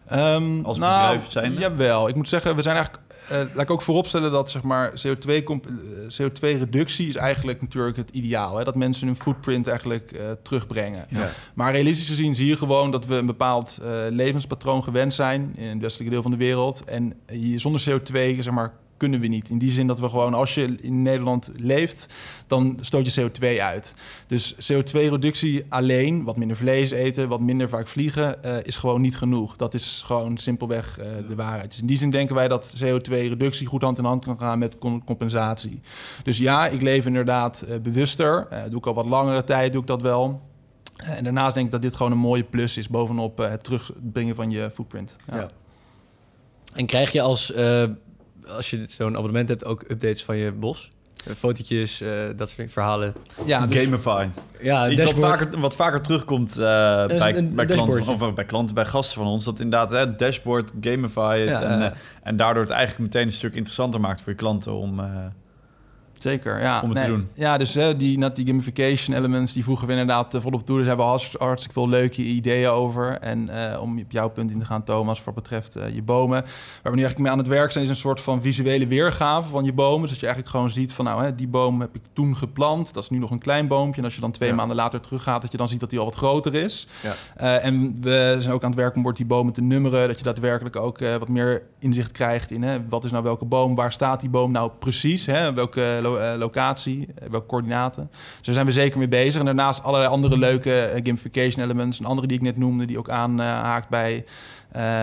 [0.07, 1.61] Ehm, Als nou, bedrijf zijnde?
[1.61, 2.09] Jawel.
[2.09, 3.05] Ik moet zeggen, we zijn eigenlijk...
[3.29, 5.73] eh, laat ik ook vooropstellen dat zeg maar, CO2 comp- eh,
[6.23, 8.57] CO2-reductie is eigenlijk natuurlijk het ideaal.
[8.57, 8.65] Hè?
[8.65, 11.05] Dat mensen hun footprint eigenlijk eh, terugbrengen.
[11.09, 11.31] Ja.
[11.55, 13.79] Maar realistisch gezien zie je gewoon dat we een bepaald
[14.11, 15.53] levenspatroon gewend zijn...
[15.57, 16.85] in het westelijke deel van de wereld.
[16.85, 19.49] En hier zonder CO2 zeg maar, kunnen we niet.
[19.49, 22.07] In die zin dat we gewoon, als je in Nederland leeft...
[22.47, 23.95] dan stoot je CO2 uit.
[24.27, 27.29] Dus CO2-reductie alleen, wat minder vlees eten...
[27.29, 29.57] wat minder vaak vliegen, eh, is gewoon niet genoeg.
[29.57, 31.71] Dat is gewoon simpelweg eh, de waarheid.
[31.71, 34.79] Dus in die zin denken wij dat CO2-reductie goed hand in hand kan gaan met
[34.79, 35.81] com- compensatie.
[36.23, 38.49] Dus ja, ik leef inderdaad eh, bewuster.
[38.69, 40.51] Doe ik al wat langere tijd, doe ik dat wel...
[40.97, 44.51] En daarnaast denk ik dat dit gewoon een mooie plus is bovenop het terugbrengen van
[44.51, 45.17] je footprint.
[45.31, 45.37] Ja.
[45.37, 45.51] Ja.
[46.75, 47.53] En krijg je als,
[48.49, 50.91] als je zo'n abonnement hebt ook updates van je bos?
[51.27, 53.15] Eh, Fotootjes, eh, dat soort verhalen.
[53.45, 54.27] Ja, dus- Gamify.
[54.61, 56.57] Ja, iets wat vaker, wat vaker terugkomt eh,
[57.07, 59.45] bij, een- bij, klanten, of bij klanten, bij gasten van ons.
[59.45, 61.49] Dat inderdaad hè, dashboard, gamify het.
[61.49, 65.01] Ja, en, en daardoor het eigenlijk meteen een stuk interessanter maakt voor je klanten om...
[66.23, 66.81] Zeker, ja.
[66.81, 67.29] Om het te doen.
[67.35, 70.79] Ja, dus hè, die, die gamification elements, die voegen we inderdaad eh, volop toe.
[70.79, 73.19] Dus hebben we hartst- hartstikke veel leuke ideeën over.
[73.19, 76.43] En eh, om op jouw punt in te gaan, Thomas, wat betreft eh, je bomen.
[76.43, 79.49] Waar we nu eigenlijk mee aan het werk zijn, is een soort van visuele weergave
[79.49, 80.01] van je bomen.
[80.01, 82.95] Dus dat je eigenlijk gewoon ziet van, nou, hè, die boom heb ik toen geplant.
[82.95, 83.99] Dat is nu nog een klein boompje.
[84.01, 84.55] En als je dan twee Ja.
[84.55, 86.87] maanden later teruggaat, dat je dan ziet dat die al wat groter is.
[87.03, 87.59] Ja.
[87.59, 90.09] En we zijn ook aan het werk om wordt die bomen te nummeren.
[90.09, 93.75] Dat je daadwerkelijk ook wat meer inzicht krijgt in hè, wat is nou welke boom,
[93.75, 98.09] waar staat die boom nou precies, hè, welke eh, locatie, eh, welke coördinaten.
[98.11, 99.41] Dus daar zijn we zeker mee bezig.
[99.41, 101.99] En daarnaast allerlei andere leuke eh, gamification elements.
[101.99, 104.25] Een andere die ik net noemde, die ook aanhaakt bij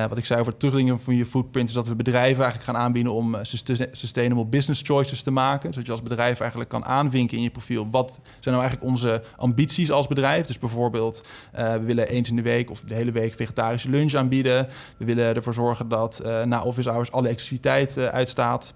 [0.09, 2.77] wat ik zei over het terugdringen van je footprint, is dat we bedrijven eigenlijk gaan
[2.77, 5.69] aanbieden om sus- sustainable business choices te maken.
[5.69, 7.87] Zodat je als bedrijf eigenlijk kan aanvinken in je profiel.
[7.91, 10.45] Wat zijn nou eigenlijk onze ambities als bedrijf?
[10.45, 14.67] Dus bijvoorbeeld, we willen eens in de week of de hele week vegetarische lunch aanbieden.
[14.97, 18.73] We willen ervoor zorgen dat na office hours alle elektriciteit uitstaat.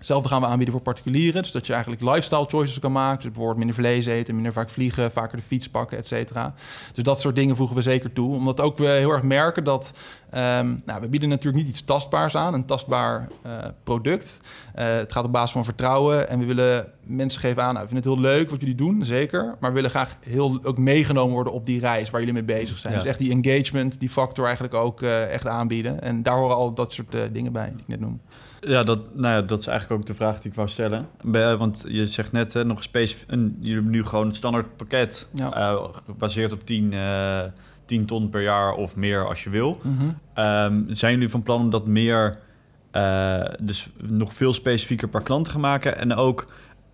[0.00, 1.42] Hetzelfde gaan we aanbieden voor particulieren.
[1.42, 3.16] Dus dat je eigenlijk lifestyle choices kan maken.
[3.16, 6.54] Dus bijvoorbeeld minder vlees eten, minder vaak vliegen, vaker de fiets pakken, et cetera.
[6.94, 8.34] Dus dat soort dingen voegen we zeker toe.
[8.34, 9.92] Omdat ook we heel erg merken dat...
[10.30, 14.40] ehm, nou, we bieden natuurlijk niet iets tastbaars aan, een tastbaar eh, product.
[14.74, 16.28] Eh, het gaat op basis van vertrouwen.
[16.28, 19.04] En we willen mensen geven aan, nou, we vinden het heel leuk wat jullie doen,
[19.04, 19.56] zeker.
[19.60, 22.78] Maar we willen graag heel ook meegenomen worden op die reis waar jullie mee bezig
[22.78, 22.94] zijn.
[22.94, 23.00] Ja.
[23.00, 26.02] Dus echt die engagement, die factor eigenlijk ook eh, echt aanbieden.
[26.02, 28.20] En daar horen al dat soort dingen bij die ik net noem.
[28.60, 31.08] Ja, dat, nou ja, dat is eigenlijk ook de vraag die ik wou stellen.
[31.58, 33.30] Want je zegt net hè, nog specifiek...
[33.30, 35.28] Jullie hebben nu gewoon een standaard pakket...
[35.34, 35.52] Ja.
[35.52, 37.42] eh, gebaseerd op 10, eh
[37.84, 39.80] 10 ton per jaar of meer als je wil.
[40.34, 42.38] Ehm, zijn jullie van plan om dat meer...
[42.90, 45.98] eh, dus nog veel specifieker per klant te gaan maken?
[45.98, 46.46] En ook,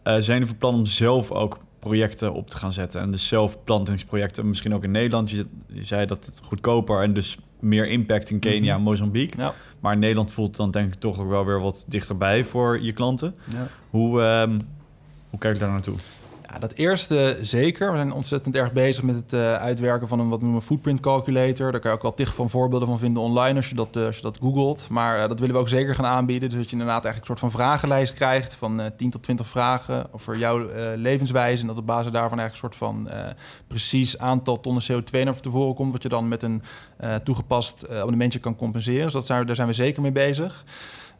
[0.02, 3.00] eh, zijn jullie van plan om zelf ook projecten op te gaan zetten?
[3.00, 5.30] En dus zelf plantingsprojecten, misschien ook in Nederland.
[5.30, 8.88] Je, je zei dat het goedkoper en dus meer impact in Kenia en Mhm.
[8.88, 9.40] Mozambique.
[9.42, 9.54] Ja.
[9.80, 13.34] Maar Nederland voelt dan denk ik toch ook wel weer wat dichterbij voor je klanten.
[13.52, 13.68] Ja.
[13.90, 14.58] Hoe, ehm
[15.30, 15.94] hoe kijk je daar naartoe?
[16.60, 17.90] Dat eerste zeker.
[17.90, 21.72] We zijn ontzettend erg bezig met het uh, uitwerken van een wat noemen footprint calculator.
[21.72, 24.06] Daar kan je ook wel tig van voorbeelden van vinden online als je dat, uh,
[24.06, 24.86] als je dat googelt.
[24.88, 26.48] Maar uh, dat willen we ook zeker gaan aanbieden.
[26.48, 30.06] Dus dat je inderdaad eigenlijk een soort van vragenlijst krijgt van 10 tot 20 vragen
[30.12, 31.60] over jouw levenswijze.
[31.60, 33.10] En dat op basis daarvan eigenlijk een soort van
[33.66, 35.92] precies aantal tonnen CO2 naar tevoren komt.
[35.92, 36.62] Wat je dan met een
[37.24, 39.04] toegepast abonnementje kan compenseren.
[39.04, 40.64] Dus dat zijn, daar zijn we zeker mee bezig.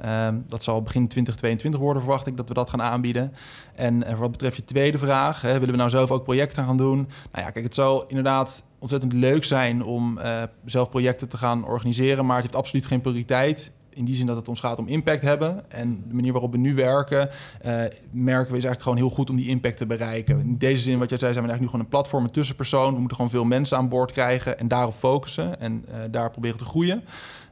[0.04, 3.32] Um, dat zal begin 2022 worden, verwacht ik, dat we dat gaan aanbieden.
[3.74, 6.76] En uh, wat betreft je tweede vraag, hè, willen we nou zelf ook projecten gaan
[6.76, 6.96] doen?
[7.32, 11.66] Nou ja, kijk, het zal inderdaad ontzettend leuk zijn om uh, zelf projecten te gaan
[11.66, 14.87] organiseren, maar het heeft absoluut geen prioriteit in die zin dat het ons gaat om
[14.87, 15.70] impact hebben.
[15.70, 17.28] En de manier waarop we nu werken,
[17.66, 17.72] uh,
[18.11, 20.40] merken we is eigenlijk gewoon heel goed om die impact te bereiken.
[20.40, 22.92] In deze zin, wat jij zei, zijn we eigenlijk nu gewoon een platform, een tussenpersoon.
[22.92, 26.59] We moeten gewoon veel mensen aan boord krijgen en daarop focussen en uh, daar proberen
[26.59, 27.04] te groeien.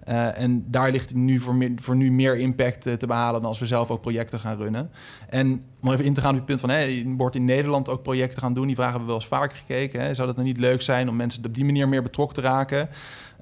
[0.08, 3.58] Uh, en daar ligt nu voor, voor nu meer impact uh, te behalen dan als
[3.58, 4.90] we zelf ook projecten gaan runnen.
[5.28, 8.02] En om even in te gaan op het punt van, hè, wordt in Nederland ook
[8.02, 8.66] projecten gaan doen?
[8.66, 10.00] Die vragen hebben we wel eens vaker gekeken.
[10.00, 10.14] Hè.
[10.14, 12.88] Zou dat nou niet leuk zijn om mensen op die manier meer betrokken te raken?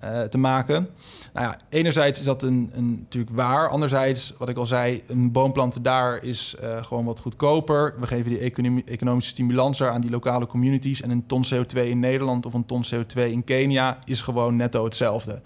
[0.05, 0.89] Uh, te maken.
[1.33, 3.69] Nou ja, enerzijds is dat een, een, natuurlijk waar.
[3.69, 7.95] Anderzijds, wat ik al zei, een boomplanten daar is uh, gewoon wat goedkoper.
[7.99, 11.03] We geven die economie, economische stimulans aan die lokale communities.
[11.03, 14.85] En een ton CO2 in Nederland of een ton CO2 in Kenia is gewoon netto
[14.85, 15.41] hetzelfde.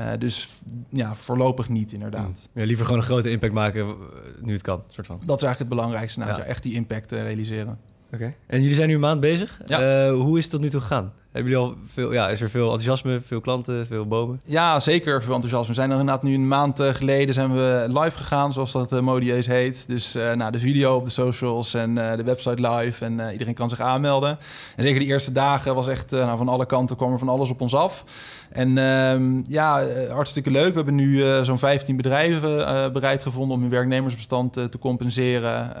[0.00, 0.48] Uh, dus
[0.88, 2.48] ja, voorlopig niet inderdaad.
[2.52, 3.96] Ja, liever gewoon een grote impact maken
[4.40, 5.20] nu het kan, soort van.
[5.24, 6.18] Dat is eigenlijk het belangrijkste.
[6.18, 6.44] Nou, ja.
[6.44, 7.78] echt die impact realiseren.
[8.12, 8.34] Oké.
[8.46, 9.60] En jullie zijn nu een maand bezig.
[9.66, 10.10] Ja.
[10.12, 11.12] hoe is het tot nu toe gegaan?
[11.32, 14.40] Hebben jullie al veel, ja, is er veel enthousiasme, veel klanten, veel bomen?
[14.44, 15.68] Ja, zeker veel enthousiasme.
[15.68, 18.92] We zijn er inderdaad nu een maand eh, geleden zijn we live gegaan, zoals dat
[18.92, 19.84] uh, modieus heet.
[19.86, 23.54] Dus uh, nou, de video op de socials en uh, de website live en iedereen
[23.54, 24.38] kan zich aanmelden.
[24.76, 27.50] En zeker die eerste dagen was echt, nou, van alle kanten kwam er van alles
[27.50, 28.04] op ons af.
[28.50, 30.70] En uh, ja, hartstikke leuk.
[30.70, 35.72] We hebben nu zo'n 15 bedrijven bereid gevonden om hun werknemersbestand te compenseren.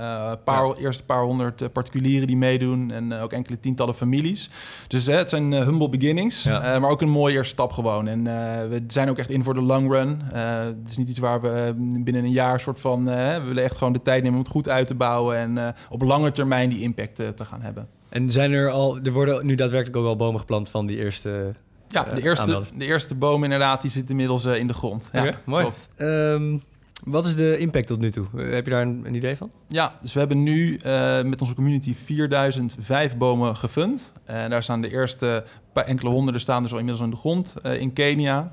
[0.44, 0.74] paar, ja.
[0.78, 4.50] Eerst een paar honderd particulieren die meedoen en ook enkele tientallen families.
[4.88, 6.74] Dus het zijn uh, humble beginnings, ja.
[6.74, 8.08] uh, maar ook een mooie eerste stap gewoon.
[8.08, 8.32] En uh,
[8.68, 10.20] we zijn ook echt in voor de long run.
[10.32, 13.04] het is niet iets waar we binnen een jaar soort van...
[13.04, 15.36] we willen echt gewoon de tijd nemen om het goed uit te bouwen...
[15.36, 17.88] en op lange termijn die impact te gaan hebben.
[18.08, 18.98] En zijn er al...
[19.02, 21.52] Er worden nu daadwerkelijk ook al bomen geplant van die eerste...
[21.88, 25.08] Ja, de eerste, de eerste boom inderdaad, die zit inmiddels in de grond.
[25.12, 25.62] Ja, okay, mooi.
[25.62, 25.88] Klopt.
[25.96, 26.62] Um,
[27.04, 28.26] wat is de impact tot nu toe?
[28.36, 29.52] Heb je daar een, een idee van?
[29.66, 34.12] Ja, dus we hebben nu uh, met onze community 4005 bomen gefund.
[34.24, 37.54] En daar staan de eerste paar enkele honderden staan dus al inmiddels in de grond
[37.66, 38.52] uh, in Kenia.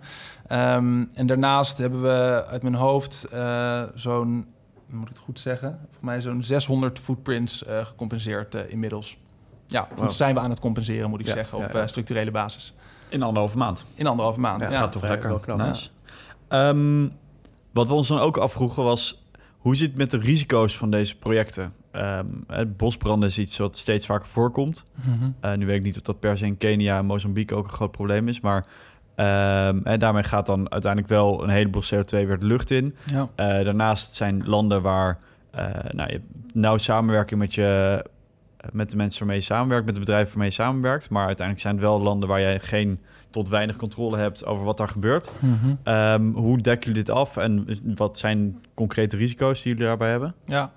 [0.52, 4.46] Um, en daarnaast hebben we uit mijn hoofd uh, zo'n,
[4.90, 9.18] moet ik het goed zeggen, voor mij zo'n 600 footprints gecompenseerd inmiddels.
[9.66, 10.00] Ja, wow.
[10.00, 11.88] dat zijn we aan het compenseren, moet ik ja, zeggen, op ja, ja.
[11.88, 12.74] structurele basis.
[13.10, 13.86] In anderhalve maand?
[13.94, 14.68] In anderhalve maand, ja.
[14.68, 15.40] gaat toch lekker.
[15.40, 15.58] Knap.
[15.58, 15.90] Nice.
[16.50, 17.12] Um,
[17.72, 19.24] wat we ons dan ook afvroegen was...
[19.58, 21.74] hoe zit het met de risico's van deze projecten?
[21.92, 24.86] Um, het bosbranden is iets wat steeds vaker voorkomt.
[24.94, 25.36] Mm -hmm.
[25.46, 27.74] uh, nu weet ik niet of dat per se in Kenia en Mozambique ook een
[27.74, 28.40] groot probleem is...
[28.40, 28.66] maar
[29.16, 32.96] um, en daarmee gaat dan uiteindelijk wel een heleboel CO2 weer de lucht in.
[33.06, 33.22] Ja.
[33.22, 35.20] Uh, daarnaast zijn landen waar
[35.56, 36.22] uh, nou, je
[36.54, 38.04] nauw samenwerking met je
[38.72, 41.10] met de mensen waarmee je samenwerkt, met de bedrijven waarmee je samenwerkt.
[41.10, 44.78] Maar uiteindelijk zijn het wel landen waar jij geen tot weinig controle hebt over wat
[44.78, 45.32] daar gebeurt.
[45.40, 45.94] Mm -hmm.
[45.94, 50.36] um, hoe dekken jullie dit af en wat zijn concrete risico's die jullie daarbij hebben?
[50.46, 50.72] Ja,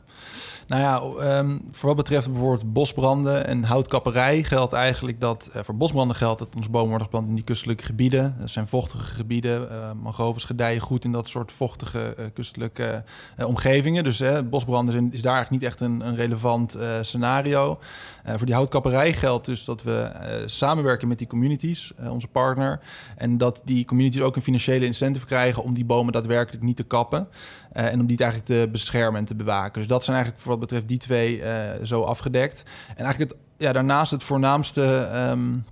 [0.66, 5.76] nou ja, um, voor wat betreft bijvoorbeeld bosbranden en houtkapperij geldt eigenlijk dat uh, voor
[5.76, 8.36] bosbranden geldt dat ons bomen worden geplant in die kustelijke gebieden.
[8.38, 9.68] Dat zijn vochtige gebieden.
[9.70, 13.04] Uh, mangroves gedijen goed in dat soort vochtige uh, kustelijke
[13.46, 14.04] omgevingen.
[14.04, 17.78] Dus bosbranden is daar eigenlijk niet echt een, een relevant scenario.
[18.24, 20.10] voor die houtkapperij geldt dus dat we
[20.46, 22.80] samenwerken met die communities, onze partner.
[23.16, 26.82] En dat die communities ook een financiële incentive krijgen om die bomen daadwerkelijk niet te
[26.82, 27.28] kappen.
[27.72, 29.80] En om die eigenlijk te beschermen en te bewaken.
[29.80, 32.62] Dus dat zijn eigenlijk voor wat betreft die twee uh, zo afgedekt.
[32.96, 35.64] En eigenlijk het, ja, daarnaast het voornaamste um,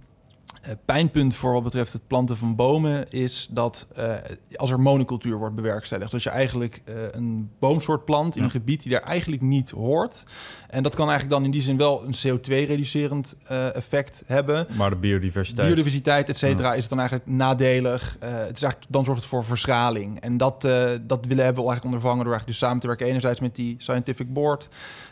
[0.84, 4.14] pijnpunt voor wat betreft het planten van bomen is dat uh,
[4.56, 8.82] als er monocultuur wordt bewerkstelligd, dat je eigenlijk uh, een boomsoort plant in een gebied
[8.82, 10.22] die daar eigenlijk niet hoort.
[10.68, 14.66] En dat kan eigenlijk dan in die zin wel een CO2-reducerend uh, effect hebben.
[14.76, 15.66] Maar de biodiversiteit.
[15.66, 16.74] Biodiversiteit, et cetera, ja.
[16.74, 18.16] is dan eigenlijk nadelig.
[18.20, 20.20] het is eigenlijk, dan zorgt het voor verschraling.
[20.20, 23.06] En dat, dat willen hebben we eigenlijk ondervangen door eigenlijk dus samen te werken.
[23.06, 24.68] Enerzijds met die Scientific Board.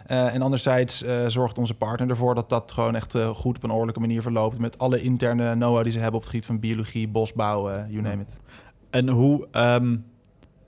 [0.09, 4.23] En anderzijds zorgt onze partner ervoor dat dat gewoon echt goed op een ordelijke manier
[4.23, 4.59] verloopt.
[4.59, 8.23] Met alle interne know-how die ze hebben op het gebied van biologie, bosbouw, you name
[8.23, 8.41] it.
[8.91, 9.47] En hoe...
[9.53, 10.05] Um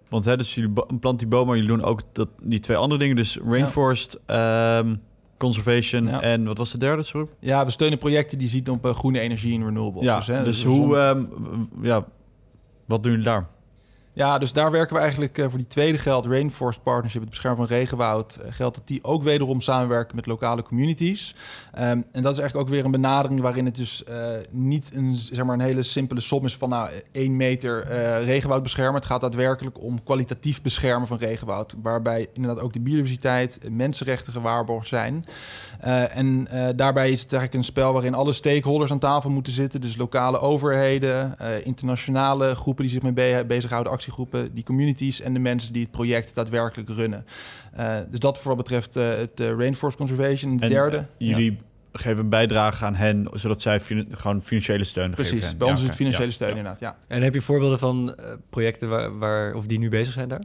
[0.09, 3.00] want hè, dus jullie plant die bomen, maar jullie doen ook dat, die twee andere
[3.00, 3.16] dingen.
[3.16, 4.79] Dus rainforest, ja.
[4.79, 5.00] um,
[5.38, 6.20] conservation ja.
[6.20, 7.35] en wat was de derde groep?
[7.38, 10.05] Ja, we steunen projecten die zien op groene energie en renewables.
[10.05, 12.05] Ja, dus, hè, dus, dus hoe, um, ja,
[12.87, 13.48] wat doen jullie daar?
[14.20, 17.76] Ja, dus daar werken we eigenlijk voor die tweede geld, Rainforest Partnership, het beschermen van
[17.76, 21.35] regenwoud, geldt dat die ook wederom samenwerken met lokale communities.
[21.72, 24.04] Ehm, en dat is eigenlijk ook weer een benadering waarin het dus
[24.50, 27.87] niet een, zeg maar een hele simpele som is van nou, één meter
[28.24, 28.94] regenwoud beschermen.
[28.94, 34.88] Het gaat daadwerkelijk om kwalitatief beschermen van regenwoud, waarbij inderdaad ook de biodiversiteit, mensenrechten gewaarborgd
[34.88, 35.24] zijn.
[35.80, 39.80] En daarbij is het eigenlijk een spel waarin alle stakeholders aan tafel moeten zitten.
[39.80, 45.38] Dus lokale overheden, internationale groepen die zich mee be bezighouden, actiegroepen, die communities en de
[45.38, 47.25] mensen die het project daadwerkelijk runnen.
[48.11, 50.57] dus dat voor wat betreft het Rainforest Conservation.
[50.57, 51.07] De derde.
[51.18, 51.59] jullie
[51.92, 55.38] geven een bijdrage aan hen, zodat zij fin gewoon financiële steun Precies, geven.
[55.38, 56.96] Precies, bij ons is het financiële steun inderdaad, ja.
[57.09, 58.14] En heb je voorbeelden van
[58.51, 60.42] projecten waar, waar, of die nu bezig zijn daar?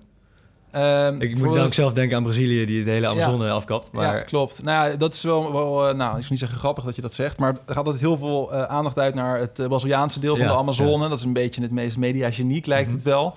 [0.78, 3.92] Um, ik moet dan ook zelf denken aan Brazilië, die het hele Amazone afkapt.
[3.92, 4.16] Maar...
[4.16, 4.64] Ja, klopt.
[4.64, 7.14] Nou ja, dat is wel, wel uh, nou, ik niet zeggen grappig dat je dat
[7.14, 10.38] zegt, maar er gaat altijd heel veel uh, aandacht uit naar het uh, Braziliaanse deel
[10.38, 11.10] van de Amazone.
[11.10, 13.04] Dat is een beetje het meest mediageniek, lijkt mm -hmm.
[13.04, 13.36] het wel.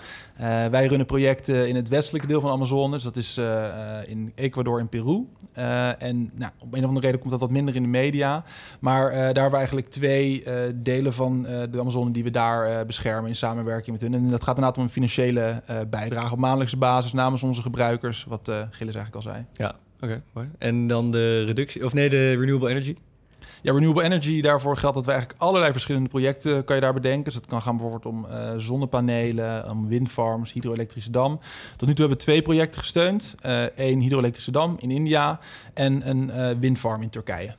[0.71, 3.41] Wij runnen projecten in het westelijke deel van de Amazone, dus dat is
[4.07, 5.27] in Ecuador en Peru.
[5.99, 8.45] en nou, op een of andere reden komt dat wat minder in de media.
[8.81, 13.37] Maar daar hebben we eigenlijk twee delen van de Amazone die we daar beschermen in
[13.37, 14.15] samenwerking met hun.
[14.15, 18.53] En dat gaat inderdaad om een financiële bijdrage op maandelijkse basis namens onze gebruikers, wat
[18.71, 19.45] Gilles eigenlijk al zei.
[19.53, 20.23] Ja, oké.
[20.35, 22.95] Okay, en dan de reductie, of nee, de renewable energy?
[23.63, 27.25] Ja, renewable energy, daarvoor geldt dat we eigenlijk allerlei verschillende projecten kan je daar bedenken.
[27.25, 31.41] Dus het kan gaan bijvoorbeeld om uh, zonnepanelen, om windfarms, hydro-elektrische dam.
[31.77, 33.35] Tot nu toe hebben we twee projecten gesteund.
[33.77, 35.41] Eén uh, hydro-elektrische dam in India
[35.75, 37.55] en een uh, windfarm in Turkije.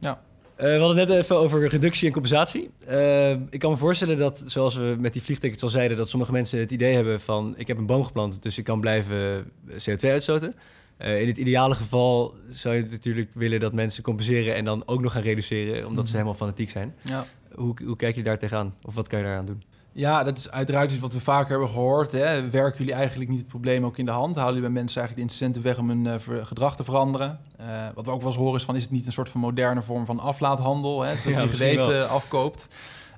[0.00, 0.20] Ja.
[0.56, 2.70] Uh, we hadden net even over reductie en compensatie.
[2.88, 6.32] Uh, ik kan me voorstellen dat, zoals we met die vliegtickets al zeiden, dat sommige
[6.32, 10.08] mensen het idee hebben van ik heb een boom geplant, dus ik kan blijven CO2
[10.08, 10.54] uitstoten.
[10.98, 15.00] Uh, in het ideale geval zou je natuurlijk willen dat mensen compenseren en dan ook
[15.00, 16.06] nog gaan reduceren, omdat mm.
[16.06, 16.94] ze helemaal fanatiek zijn.
[17.02, 17.24] Ja.
[17.54, 18.74] Hoe, hoe kijk je daar tegenaan?
[18.82, 19.62] Of wat kan je daaraan doen?
[19.92, 22.12] Ja, dat is uiteraard iets wat we vaker hebben gehoord.
[22.12, 22.50] Hè.
[22.50, 24.34] Werken jullie eigenlijk niet het probleem ook in de hand?
[24.34, 27.40] Houden jullie bij mensen eigenlijk de incenten weg om hun uh, gedrag te veranderen?
[27.60, 29.40] Uh, wat we ook wel eens horen is van, is het niet een soort van
[29.40, 31.02] moderne vorm van aflaathandel?
[31.02, 31.14] Hè?
[31.14, 32.68] Dat je ja, geweten afkoopt.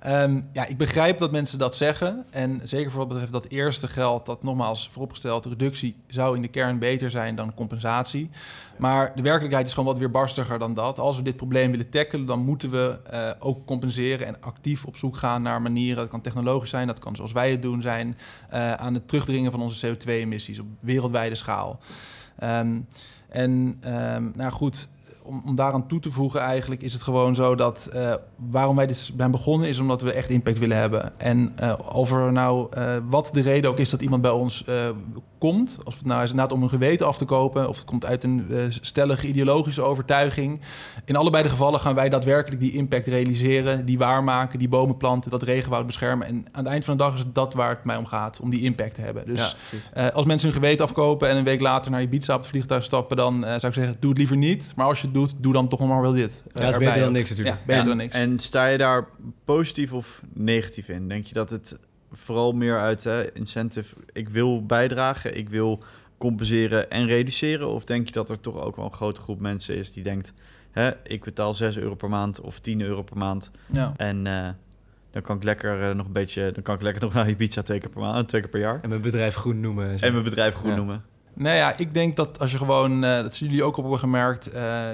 [0.07, 2.25] Um, ja, ik begrijp dat mensen dat zeggen.
[2.31, 6.49] En zeker voor wat betreft dat eerste geld, dat nogmaals vooropgesteld, reductie zou in de
[6.49, 8.31] kern beter zijn dan compensatie.
[8.79, 10.99] Maar de werkelijkheid is gewoon wat weerbarstiger dan dat.
[10.99, 14.97] Als we dit probleem willen tackelen, dan moeten we uh, ook compenseren en actief op
[14.97, 15.97] zoek gaan naar manieren.
[15.97, 18.17] Dat kan technologisch zijn, dat kan zoals wij het doen zijn,
[18.53, 21.81] uh, aan het terugdringen van onze CO2-emissies op wereldwijde schaal.
[22.43, 22.87] Um,
[23.29, 24.89] en um, nou goed,
[25.23, 28.87] om, om daaraan toe te voegen, eigenlijk is het gewoon zo dat uh, waarom wij
[28.87, 31.13] dit zijn begonnen, is omdat we echt impact willen hebben.
[31.17, 34.65] En uh, over nou uh, wat de reden ook is dat iemand bij ons
[35.39, 38.05] komt, of het nou is inderdaad om een geweten af te kopen, of het komt
[38.07, 38.47] uit een
[38.81, 40.61] stellige ideologische overtuiging.
[41.05, 45.31] In allebei de gevallen gaan wij daadwerkelijk die impact realiseren, die waarmaken, die bomen planten,
[45.31, 46.27] dat regenwoud beschermen.
[46.27, 48.41] En aan het eind van de dag is het dat waar het mij om gaat,
[48.41, 49.27] om die impact te hebben.
[49.27, 49.57] Dus
[49.95, 52.85] ja, als mensen hun geweten afkopen en een week later naar Ibiza op het vliegtuig
[52.85, 54.73] stappen, dan zou ik zeggen, doe het liever niet.
[54.77, 56.43] Maar als je het doet, doe dan toch nog maar wel dit.
[56.55, 57.57] Ja, dat is beter dan niks natuurlijk.
[57.57, 58.15] Ja, beter dan niks.
[58.15, 59.09] En sta je daar
[59.45, 61.09] positief of negatief in?
[61.09, 61.79] Denk je dat het
[62.13, 65.83] vooral meer uit hè, incentive, ik wil bijdragen, ik wil
[66.19, 67.69] compenseren en reduceren?
[67.69, 70.33] Of denk je dat er toch ook wel een grote groep mensen is die denkt,
[70.71, 73.93] hè, ik betaal 6 euro per maand of 10 euro per maand ja.
[73.97, 74.27] en...
[74.27, 74.49] Uh,
[75.11, 77.63] dan kan ik lekker uh, nog een beetje, dan kan ik lekker nog naar Ibiza
[77.63, 78.79] twee keer per maand, twee keer per jaar.
[78.83, 79.99] En mijn bedrijf groen noemen.
[79.99, 80.07] Zo.
[80.07, 80.77] En mijn bedrijf groen ja.
[80.77, 81.05] noemen.
[81.39, 84.01] Nou ja, ik denk dat als je gewoon, uh, dat zullen jullie ook op hebben
[84.01, 84.87] gemerkt, uh,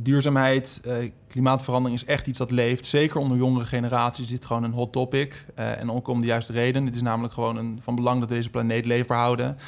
[0.00, 0.94] duurzaamheid, uh,
[1.28, 2.86] klimaatverandering is echt iets dat leeft.
[2.86, 5.46] Zeker onder jongere generaties is dit gewoon een hot topic.
[5.54, 6.84] en ook om de juiste reden.
[6.84, 9.58] Het is namelijk gewoon een, van belang dat we deze planeet leefbaar houden.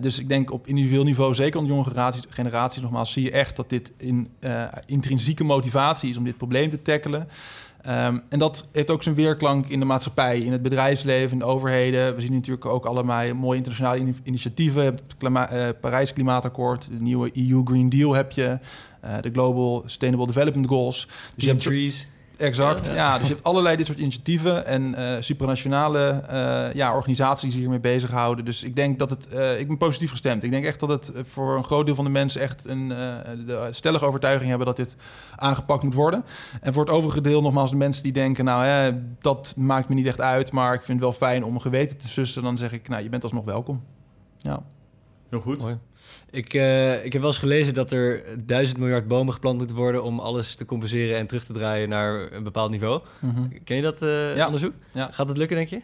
[0.00, 3.56] dus ik denk op individueel niveau, zeker onder jonge generaties, generaties nogmaals, zie je echt
[3.56, 4.28] dat dit in
[4.86, 7.28] intrinsieke motivatie is om dit probleem te tackelen.
[7.86, 11.44] Um, en dat heeft ook zijn weerklank in de maatschappij, in het bedrijfsleven, in de
[11.44, 12.14] overheden.
[12.14, 14.84] We zien natuurlijk ook allemaal mooie internationale in initiatieven.
[14.84, 18.58] Het klima uh, Parijs Klimaatakkoord, de nieuwe EU Green Deal heb je,
[19.04, 21.06] uh, de Global Sustainable Development Goals.
[21.34, 22.08] Dus je hebt trees.
[22.36, 23.18] Exact, ja, ja.
[23.18, 27.60] Dus je hebt allerlei dit soort initiatieven en uh, supranationale uh, ja, organisaties die zich
[27.60, 28.44] hiermee bezighouden.
[28.44, 30.42] Dus ik denk dat het, uh, ik ben positief gestemd.
[30.42, 33.68] Ik denk echt dat het voor een groot deel van de mensen echt een de
[33.70, 34.96] stellige overtuiging hebben dat dit
[35.36, 36.24] aangepakt moet worden.
[36.60, 39.94] En voor het overige deel nogmaals de mensen die denken, nou hè, dat maakt me
[39.94, 42.42] niet echt uit, maar ik vind het wel fijn om een geweten te sussen.
[42.42, 43.82] Dan zeg ik, nou je bent alsnog welkom.
[44.38, 44.62] Ja.
[45.30, 45.60] Heel goed.
[45.60, 45.78] Mooi.
[46.30, 50.02] Ik, uh, ik heb wel eens gelezen dat er duizend miljard bomen geplant moeten worden
[50.02, 53.00] om alles te compenseren en terug te draaien naar een bepaald niveau.
[53.20, 53.52] Mm -hmm.
[53.64, 54.44] Ken je dat uh, ja.
[54.44, 54.72] onderzoek?
[54.92, 55.08] Ja.
[55.12, 55.80] Gaat het lukken, denk je?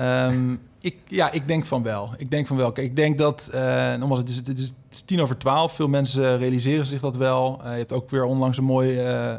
[0.00, 2.10] Um, Ik, ja, ik denk van wel.
[2.16, 2.72] Ik denk van wel.
[2.72, 4.72] Kijk, ik denk dat, uh, nogmaals, het is, het, is,
[5.04, 5.72] tien over twaalf.
[5.72, 7.60] Veel mensen realiseren zich dat wel.
[7.64, 9.34] Uh, je hebt ook weer onlangs een mooi uh,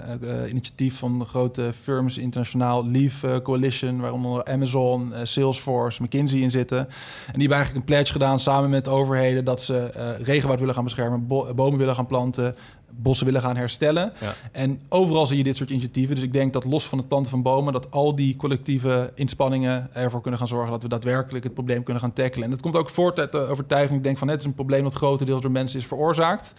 [0.49, 6.77] initiatief van de grote firms internationaal, Leave Coalition, waaronder Amazon, Salesforce, McKinsey in zitten.
[6.77, 6.85] En
[7.33, 9.91] die hebben eigenlijk een pledge gedaan samen met overheden dat ze
[10.23, 12.55] regenwoud willen gaan beschermen, bomen willen gaan planten,
[12.91, 14.13] bossen willen gaan herstellen.
[14.19, 14.33] Ja.
[14.51, 16.15] En overal zie je dit soort initiatieven.
[16.15, 19.93] Dus ik denk dat los van het planten van bomen, dat al die collectieve inspanningen
[19.93, 22.43] ervoor kunnen gaan zorgen dat we daadwerkelijk het probleem kunnen gaan tackelen.
[22.43, 23.97] En dat komt ook voort uit de overtuiging.
[23.97, 26.53] Ik denk van het is een probleem dat grotendeels door mensen is veroorzaakt.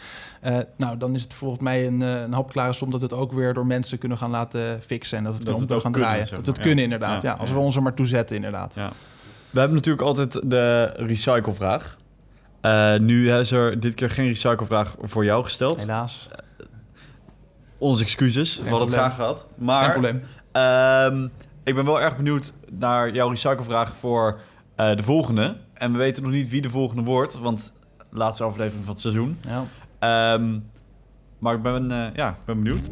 [0.47, 3.33] Uh, nou, dan is het volgens mij een, eh, een hapklare som dat het ook
[3.33, 6.29] weer door mensen kunnen gaan laten fixen en dat het, dat het ook gaan draaien.
[6.31, 7.23] dat het kunnen inderdaad.
[7.23, 8.75] Ja, als we ons er maar toe zetten inderdaad.
[8.75, 11.99] We hebben natuurlijk altijd de recyclevraag.
[12.63, 15.81] Uh, nu is er dit keer geen recyclevraag voor jou gesteld.
[15.81, 16.29] Helaas.
[16.31, 16.67] Uh,
[17.79, 18.55] onze excuses.
[18.55, 19.47] Geen we hadden het graag gehad.
[19.57, 20.23] Maar, geen probleem.
[20.57, 21.29] Uh,
[21.65, 24.41] ik ben wel erg benieuwd naar jouw recyclevraag voor
[24.77, 25.57] uh, de volgende.
[25.75, 27.73] En we weten nog niet wie de volgende wordt, want
[28.11, 29.39] laatste aflevering van het seizoen.
[29.99, 30.35] Ja.
[30.35, 30.71] Um,
[31.39, 32.91] maar ik ben, ja, ik ben benieuwd.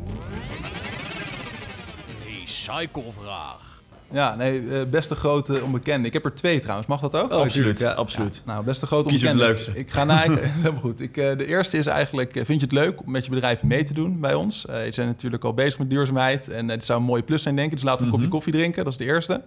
[2.24, 3.67] Recyclevraag.
[4.10, 6.06] Ja, nee, uh, beste grote onbekende.
[6.06, 6.88] Ik heb er twee trouwens.
[6.88, 7.32] Mag dat ook?
[7.32, 8.42] Oh, absoluut, ja, absoluut.
[8.46, 9.54] nou, beste grote Kies onbekende.
[9.54, 9.80] Kies het leukste.
[9.80, 10.38] Ik ga naar...
[10.60, 11.00] helemaal goed.
[11.00, 13.62] Ik, uh, de eerste is eigenlijk, uh, vind je het leuk om met je bedrijf
[13.62, 14.66] mee te doen bij ons?
[14.68, 17.70] je zijn natuurlijk al bezig met duurzaamheid en het zou een mooie plus zijn, denk
[17.70, 17.74] ik.
[17.74, 18.34] Dus laten we een kopje mhm.
[18.34, 18.84] koffie drinken.
[18.84, 19.42] Dat is de eerste.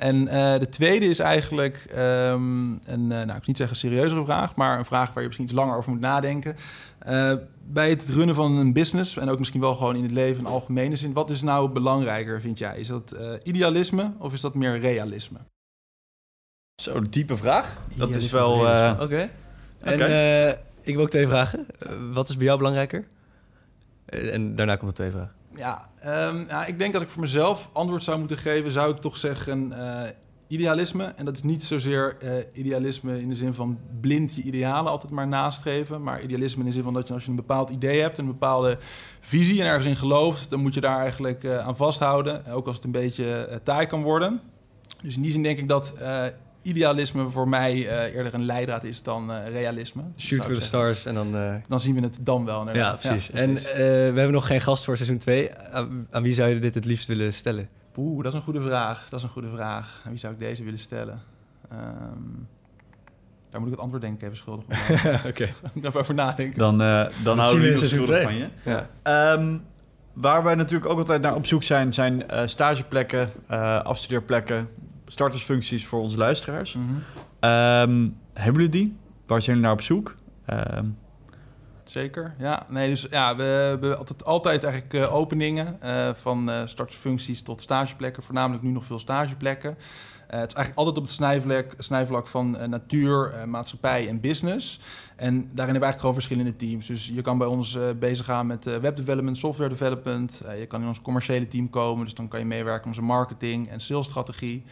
[0.00, 0.24] En
[0.58, 5.06] de tweede is eigenlijk um, een, nou, ik niet zeggen serieuzere vraag, maar een vraag
[5.06, 6.56] waar je misschien iets langer over moet nadenken.
[7.08, 7.32] Uh,
[7.66, 10.46] bij het runnen van een business en ook misschien wel gewoon in het leven in
[10.46, 12.78] algemene zin, wat is nou belangrijker, vind jij?
[12.78, 15.38] Is dat uh, idealisme of is dat meer realisme?
[16.82, 17.76] Zo, diepe vraag.
[17.94, 18.66] Dat is wel.
[18.66, 18.98] Uh...
[19.00, 19.30] Oké.
[19.80, 21.66] En ik wil ook twee vragen.
[22.12, 23.06] wat is bij jou belangrijker?
[24.06, 25.32] en daarna komt de twee vragen.
[25.60, 25.88] Ja,
[26.28, 29.16] um, ja, ik denk dat ik voor mezelf antwoord zou moeten geven, zou ik toch
[29.16, 29.72] zeggen
[30.46, 31.04] idealisme.
[31.16, 35.12] En dat is niet zozeer uh, idealisme in de zin van blind je idealen altijd
[35.12, 36.02] maar nastreven.
[36.02, 38.26] Maar idealisme in de zin van dat je als je een bepaald idee hebt, een
[38.26, 38.78] bepaalde
[39.20, 42.46] visie en ergens in gelooft, dan moet je daar eigenlijk uh, aan vasthouden.
[42.46, 44.40] Ook als het een beetje taai kan worden.
[45.02, 45.94] Dus in die zin denk ik dat
[46.62, 47.74] idealisme voor mij
[48.12, 50.02] eerder een leidraad is dan realisme.
[50.16, 51.60] Shoot for the stars en dan...
[51.68, 52.58] Dan zien we het dan wel.
[52.58, 53.02] Inderdaad.
[53.02, 53.30] Ja, precies.
[53.30, 55.54] En we hebben nog geen gast voor seizoen 2.
[55.54, 57.68] Aan, aan wie zou je dit het liefst willen stellen?
[57.96, 59.06] Oeh, dat is een goede vraag.
[59.08, 60.00] Dat is een goede vraag.
[60.04, 61.22] En wie zou ik deze willen stellen?
[61.72, 62.48] Um,
[63.50, 65.18] daar moet ik het antwoord denk ik even schuldig op Oké.
[65.28, 65.54] Okay.
[65.72, 66.58] ik even over nadenken.
[66.58, 68.48] Dan, uh, dan houden we het schuldig van je.
[68.62, 69.32] Ja.
[69.34, 69.64] Um,
[70.12, 74.68] waar wij natuurlijk ook altijd naar op zoek zijn, zijn uh, stageplekken, uh, afstudeerplekken,
[75.10, 76.74] startersfuncties voor onze luisteraars.
[76.74, 77.50] Mm -hmm.
[77.50, 78.96] um, hebben jullie die?
[79.26, 80.16] Waar zijn jullie naar op zoek?
[80.76, 80.96] Um,
[81.90, 82.66] Zeker, ja.
[82.68, 87.60] Nee, dus ja, we hebben altijd, altijd eigenlijk uh, openingen uh, van uh, startfuncties tot
[87.60, 88.22] stageplekken.
[88.22, 89.70] Voornamelijk nu nog veel stageplekken.
[90.26, 94.80] het is eigenlijk altijd op het snijvlak, snijvlak van natuur, maatschappij en business.
[95.16, 96.86] En daarin hebben we eigenlijk gewoon verschillende teams.
[96.86, 100.42] Dus je kan bij ons bezig gaan met webdevelopment, software development.
[100.58, 103.68] je kan in ons commerciële team komen, dus dan kan je meewerken aan onze marketing
[103.68, 104.64] en salesstrategie.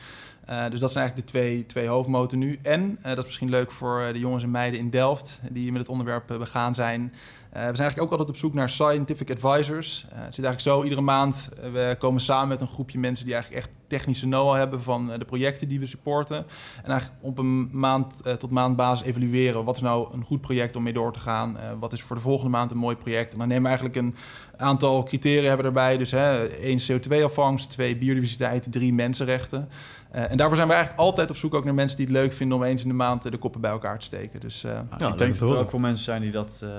[0.51, 2.59] Uh, dus dat zijn eigenlijk de twee, twee hoofdmoten nu.
[2.63, 5.73] En, uh, dat is misschien leuk voor uh, de jongens en meiden in Delft die
[5.73, 7.13] met het onderwerp begaan zijn.
[7.51, 10.07] we zijn eigenlijk ook altijd op zoek naar scientific advisors.
[10.15, 13.65] het zit eigenlijk zo, iedere maand we komen samen met een groepje mensen die eigenlijk
[13.65, 16.37] echt technische know-how hebben van de projecten die we supporten.
[16.83, 19.65] En eigenlijk op een maand tot maand basis evalueren.
[19.65, 21.57] Wat is nou een goed project om mee door te gaan?
[21.81, 23.33] wat is voor de volgende maand een mooi project?
[23.33, 24.15] En dan nemen we eigenlijk een
[24.57, 25.97] aantal criteria hebben erbij.
[25.97, 29.69] Dus hè, één CO2-afvangst, twee biodiversiteit, drie mensenrechten.
[30.15, 32.33] Uh, en daarvoor zijn we eigenlijk altijd op zoek ook naar mensen die het leuk
[32.33, 34.41] vinden om eens in de maand de koppen bij elkaar te steken.
[34.41, 36.71] Dus, uh, nou, ik denk dat er ook wel mensen zijn die, dat, uh,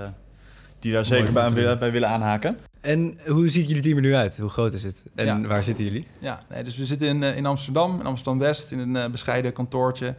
[0.79, 2.57] die daar zeker bij, willen, bij willen aanhaken.
[2.81, 4.37] En hoe ziet jullie team er nu uit?
[4.37, 5.05] Hoe groot is het?
[5.15, 5.41] En ja.
[5.41, 6.07] waar zitten jullie?
[6.19, 10.15] Ja, nee, dus we zitten in, in Amsterdam, in Amsterdam-West, in een bescheiden kantoortje.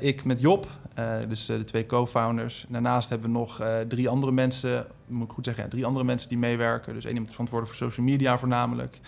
[0.00, 0.66] ik met Job,
[1.28, 2.66] dus de twee co-founders.
[2.68, 6.28] Daarnaast hebben we nog drie andere mensen, moet ik goed zeggen, ja, drie andere mensen
[6.28, 6.94] die meewerken.
[6.94, 9.00] Dus één iemand verantwoordelijk voor social media voornamelijk.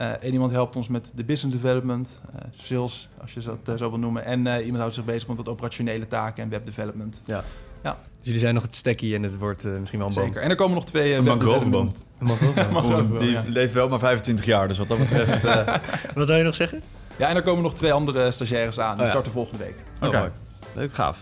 [0.00, 3.88] Uh, iemand helpt ons met de business development, uh, sales, als je dat uh, zo
[3.90, 4.24] wil noemen.
[4.24, 7.20] En iemand houdt zich bezig met wat operationele taken en webdevelopment.
[7.24, 7.44] Ja.
[7.88, 7.96] Ja.
[8.00, 10.24] Dus jullie zijn nog het stekkie en het wordt misschien wel een boom.
[10.24, 10.42] Zeker.
[10.42, 11.14] En er komen nog twee...
[11.14, 11.92] een mangrovenboom.
[12.18, 15.42] Een Die leeft wel maar 25 jaar, dus wat dat betreft...
[16.14, 16.82] wat wil je nog zeggen?
[17.16, 18.94] Ja, en er komen nog twee andere stagiaires aan.
[18.96, 19.76] Die oh, starten volgende week.
[19.96, 20.06] Oké.
[20.06, 20.30] Okay.
[20.74, 21.18] Leuk, gaaf.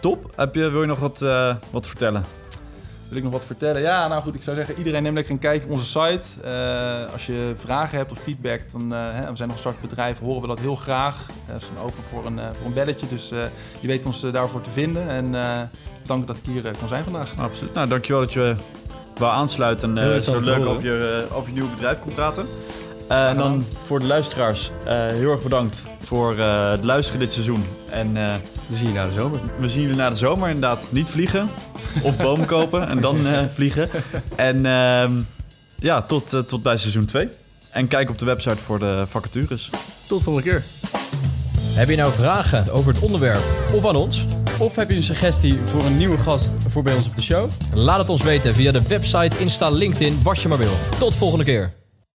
[0.00, 0.32] Top.
[0.36, 1.18] Heb je, wil je nog wat,
[1.70, 2.24] wat vertellen?
[3.14, 3.82] Wil ik nog wat vertellen?
[3.82, 6.22] Ja, nou goed, ik zou zeggen, iedereen neem lekker een kijkje op onze site.
[6.44, 10.18] Uh, als je vragen hebt of feedback, dan uh, hè, we zijn nog een startbedrijf,
[10.18, 11.26] horen we dat heel graag.
[11.28, 13.28] Uh, we zijn open voor een, voor een belletje, dus
[13.80, 15.08] je weet ons daarvoor te vinden.
[15.08, 15.34] En
[16.06, 17.32] dank dat ik hier kon zijn vandaag.
[17.38, 17.74] Absoluut.
[17.74, 18.54] Nou, dankjewel dat je
[19.18, 22.46] wou aansluiten en zo leuk over je, over je nieuwe bedrijf kon praten.
[23.08, 27.64] En dan voor de luisteraars, heel erg bedankt voor het luisteren dit seizoen.
[27.90, 28.12] En
[28.66, 29.40] we zien je na de zomer.
[29.60, 30.86] We zien jullie na de zomer inderdaad.
[30.90, 31.48] Niet vliegen
[32.02, 33.88] of bomen kopen en dan vliegen.
[34.36, 35.12] En ehm,
[35.74, 37.28] ja, tot, tot bij seizoen 2.
[37.70, 39.70] En kijk op de website voor de vacatures.
[40.08, 40.62] Tot de volgende keer.
[41.74, 43.42] Heb je nou vragen over het onderwerp
[43.74, 44.24] of aan ons?
[44.58, 47.50] Of heb je een suggestie voor een nieuwe gast voor bij ons op de show?
[47.74, 50.74] Laat het ons weten via de website, Insta, LinkedIn, wat je maar wil.
[50.98, 51.83] Tot volgende keer.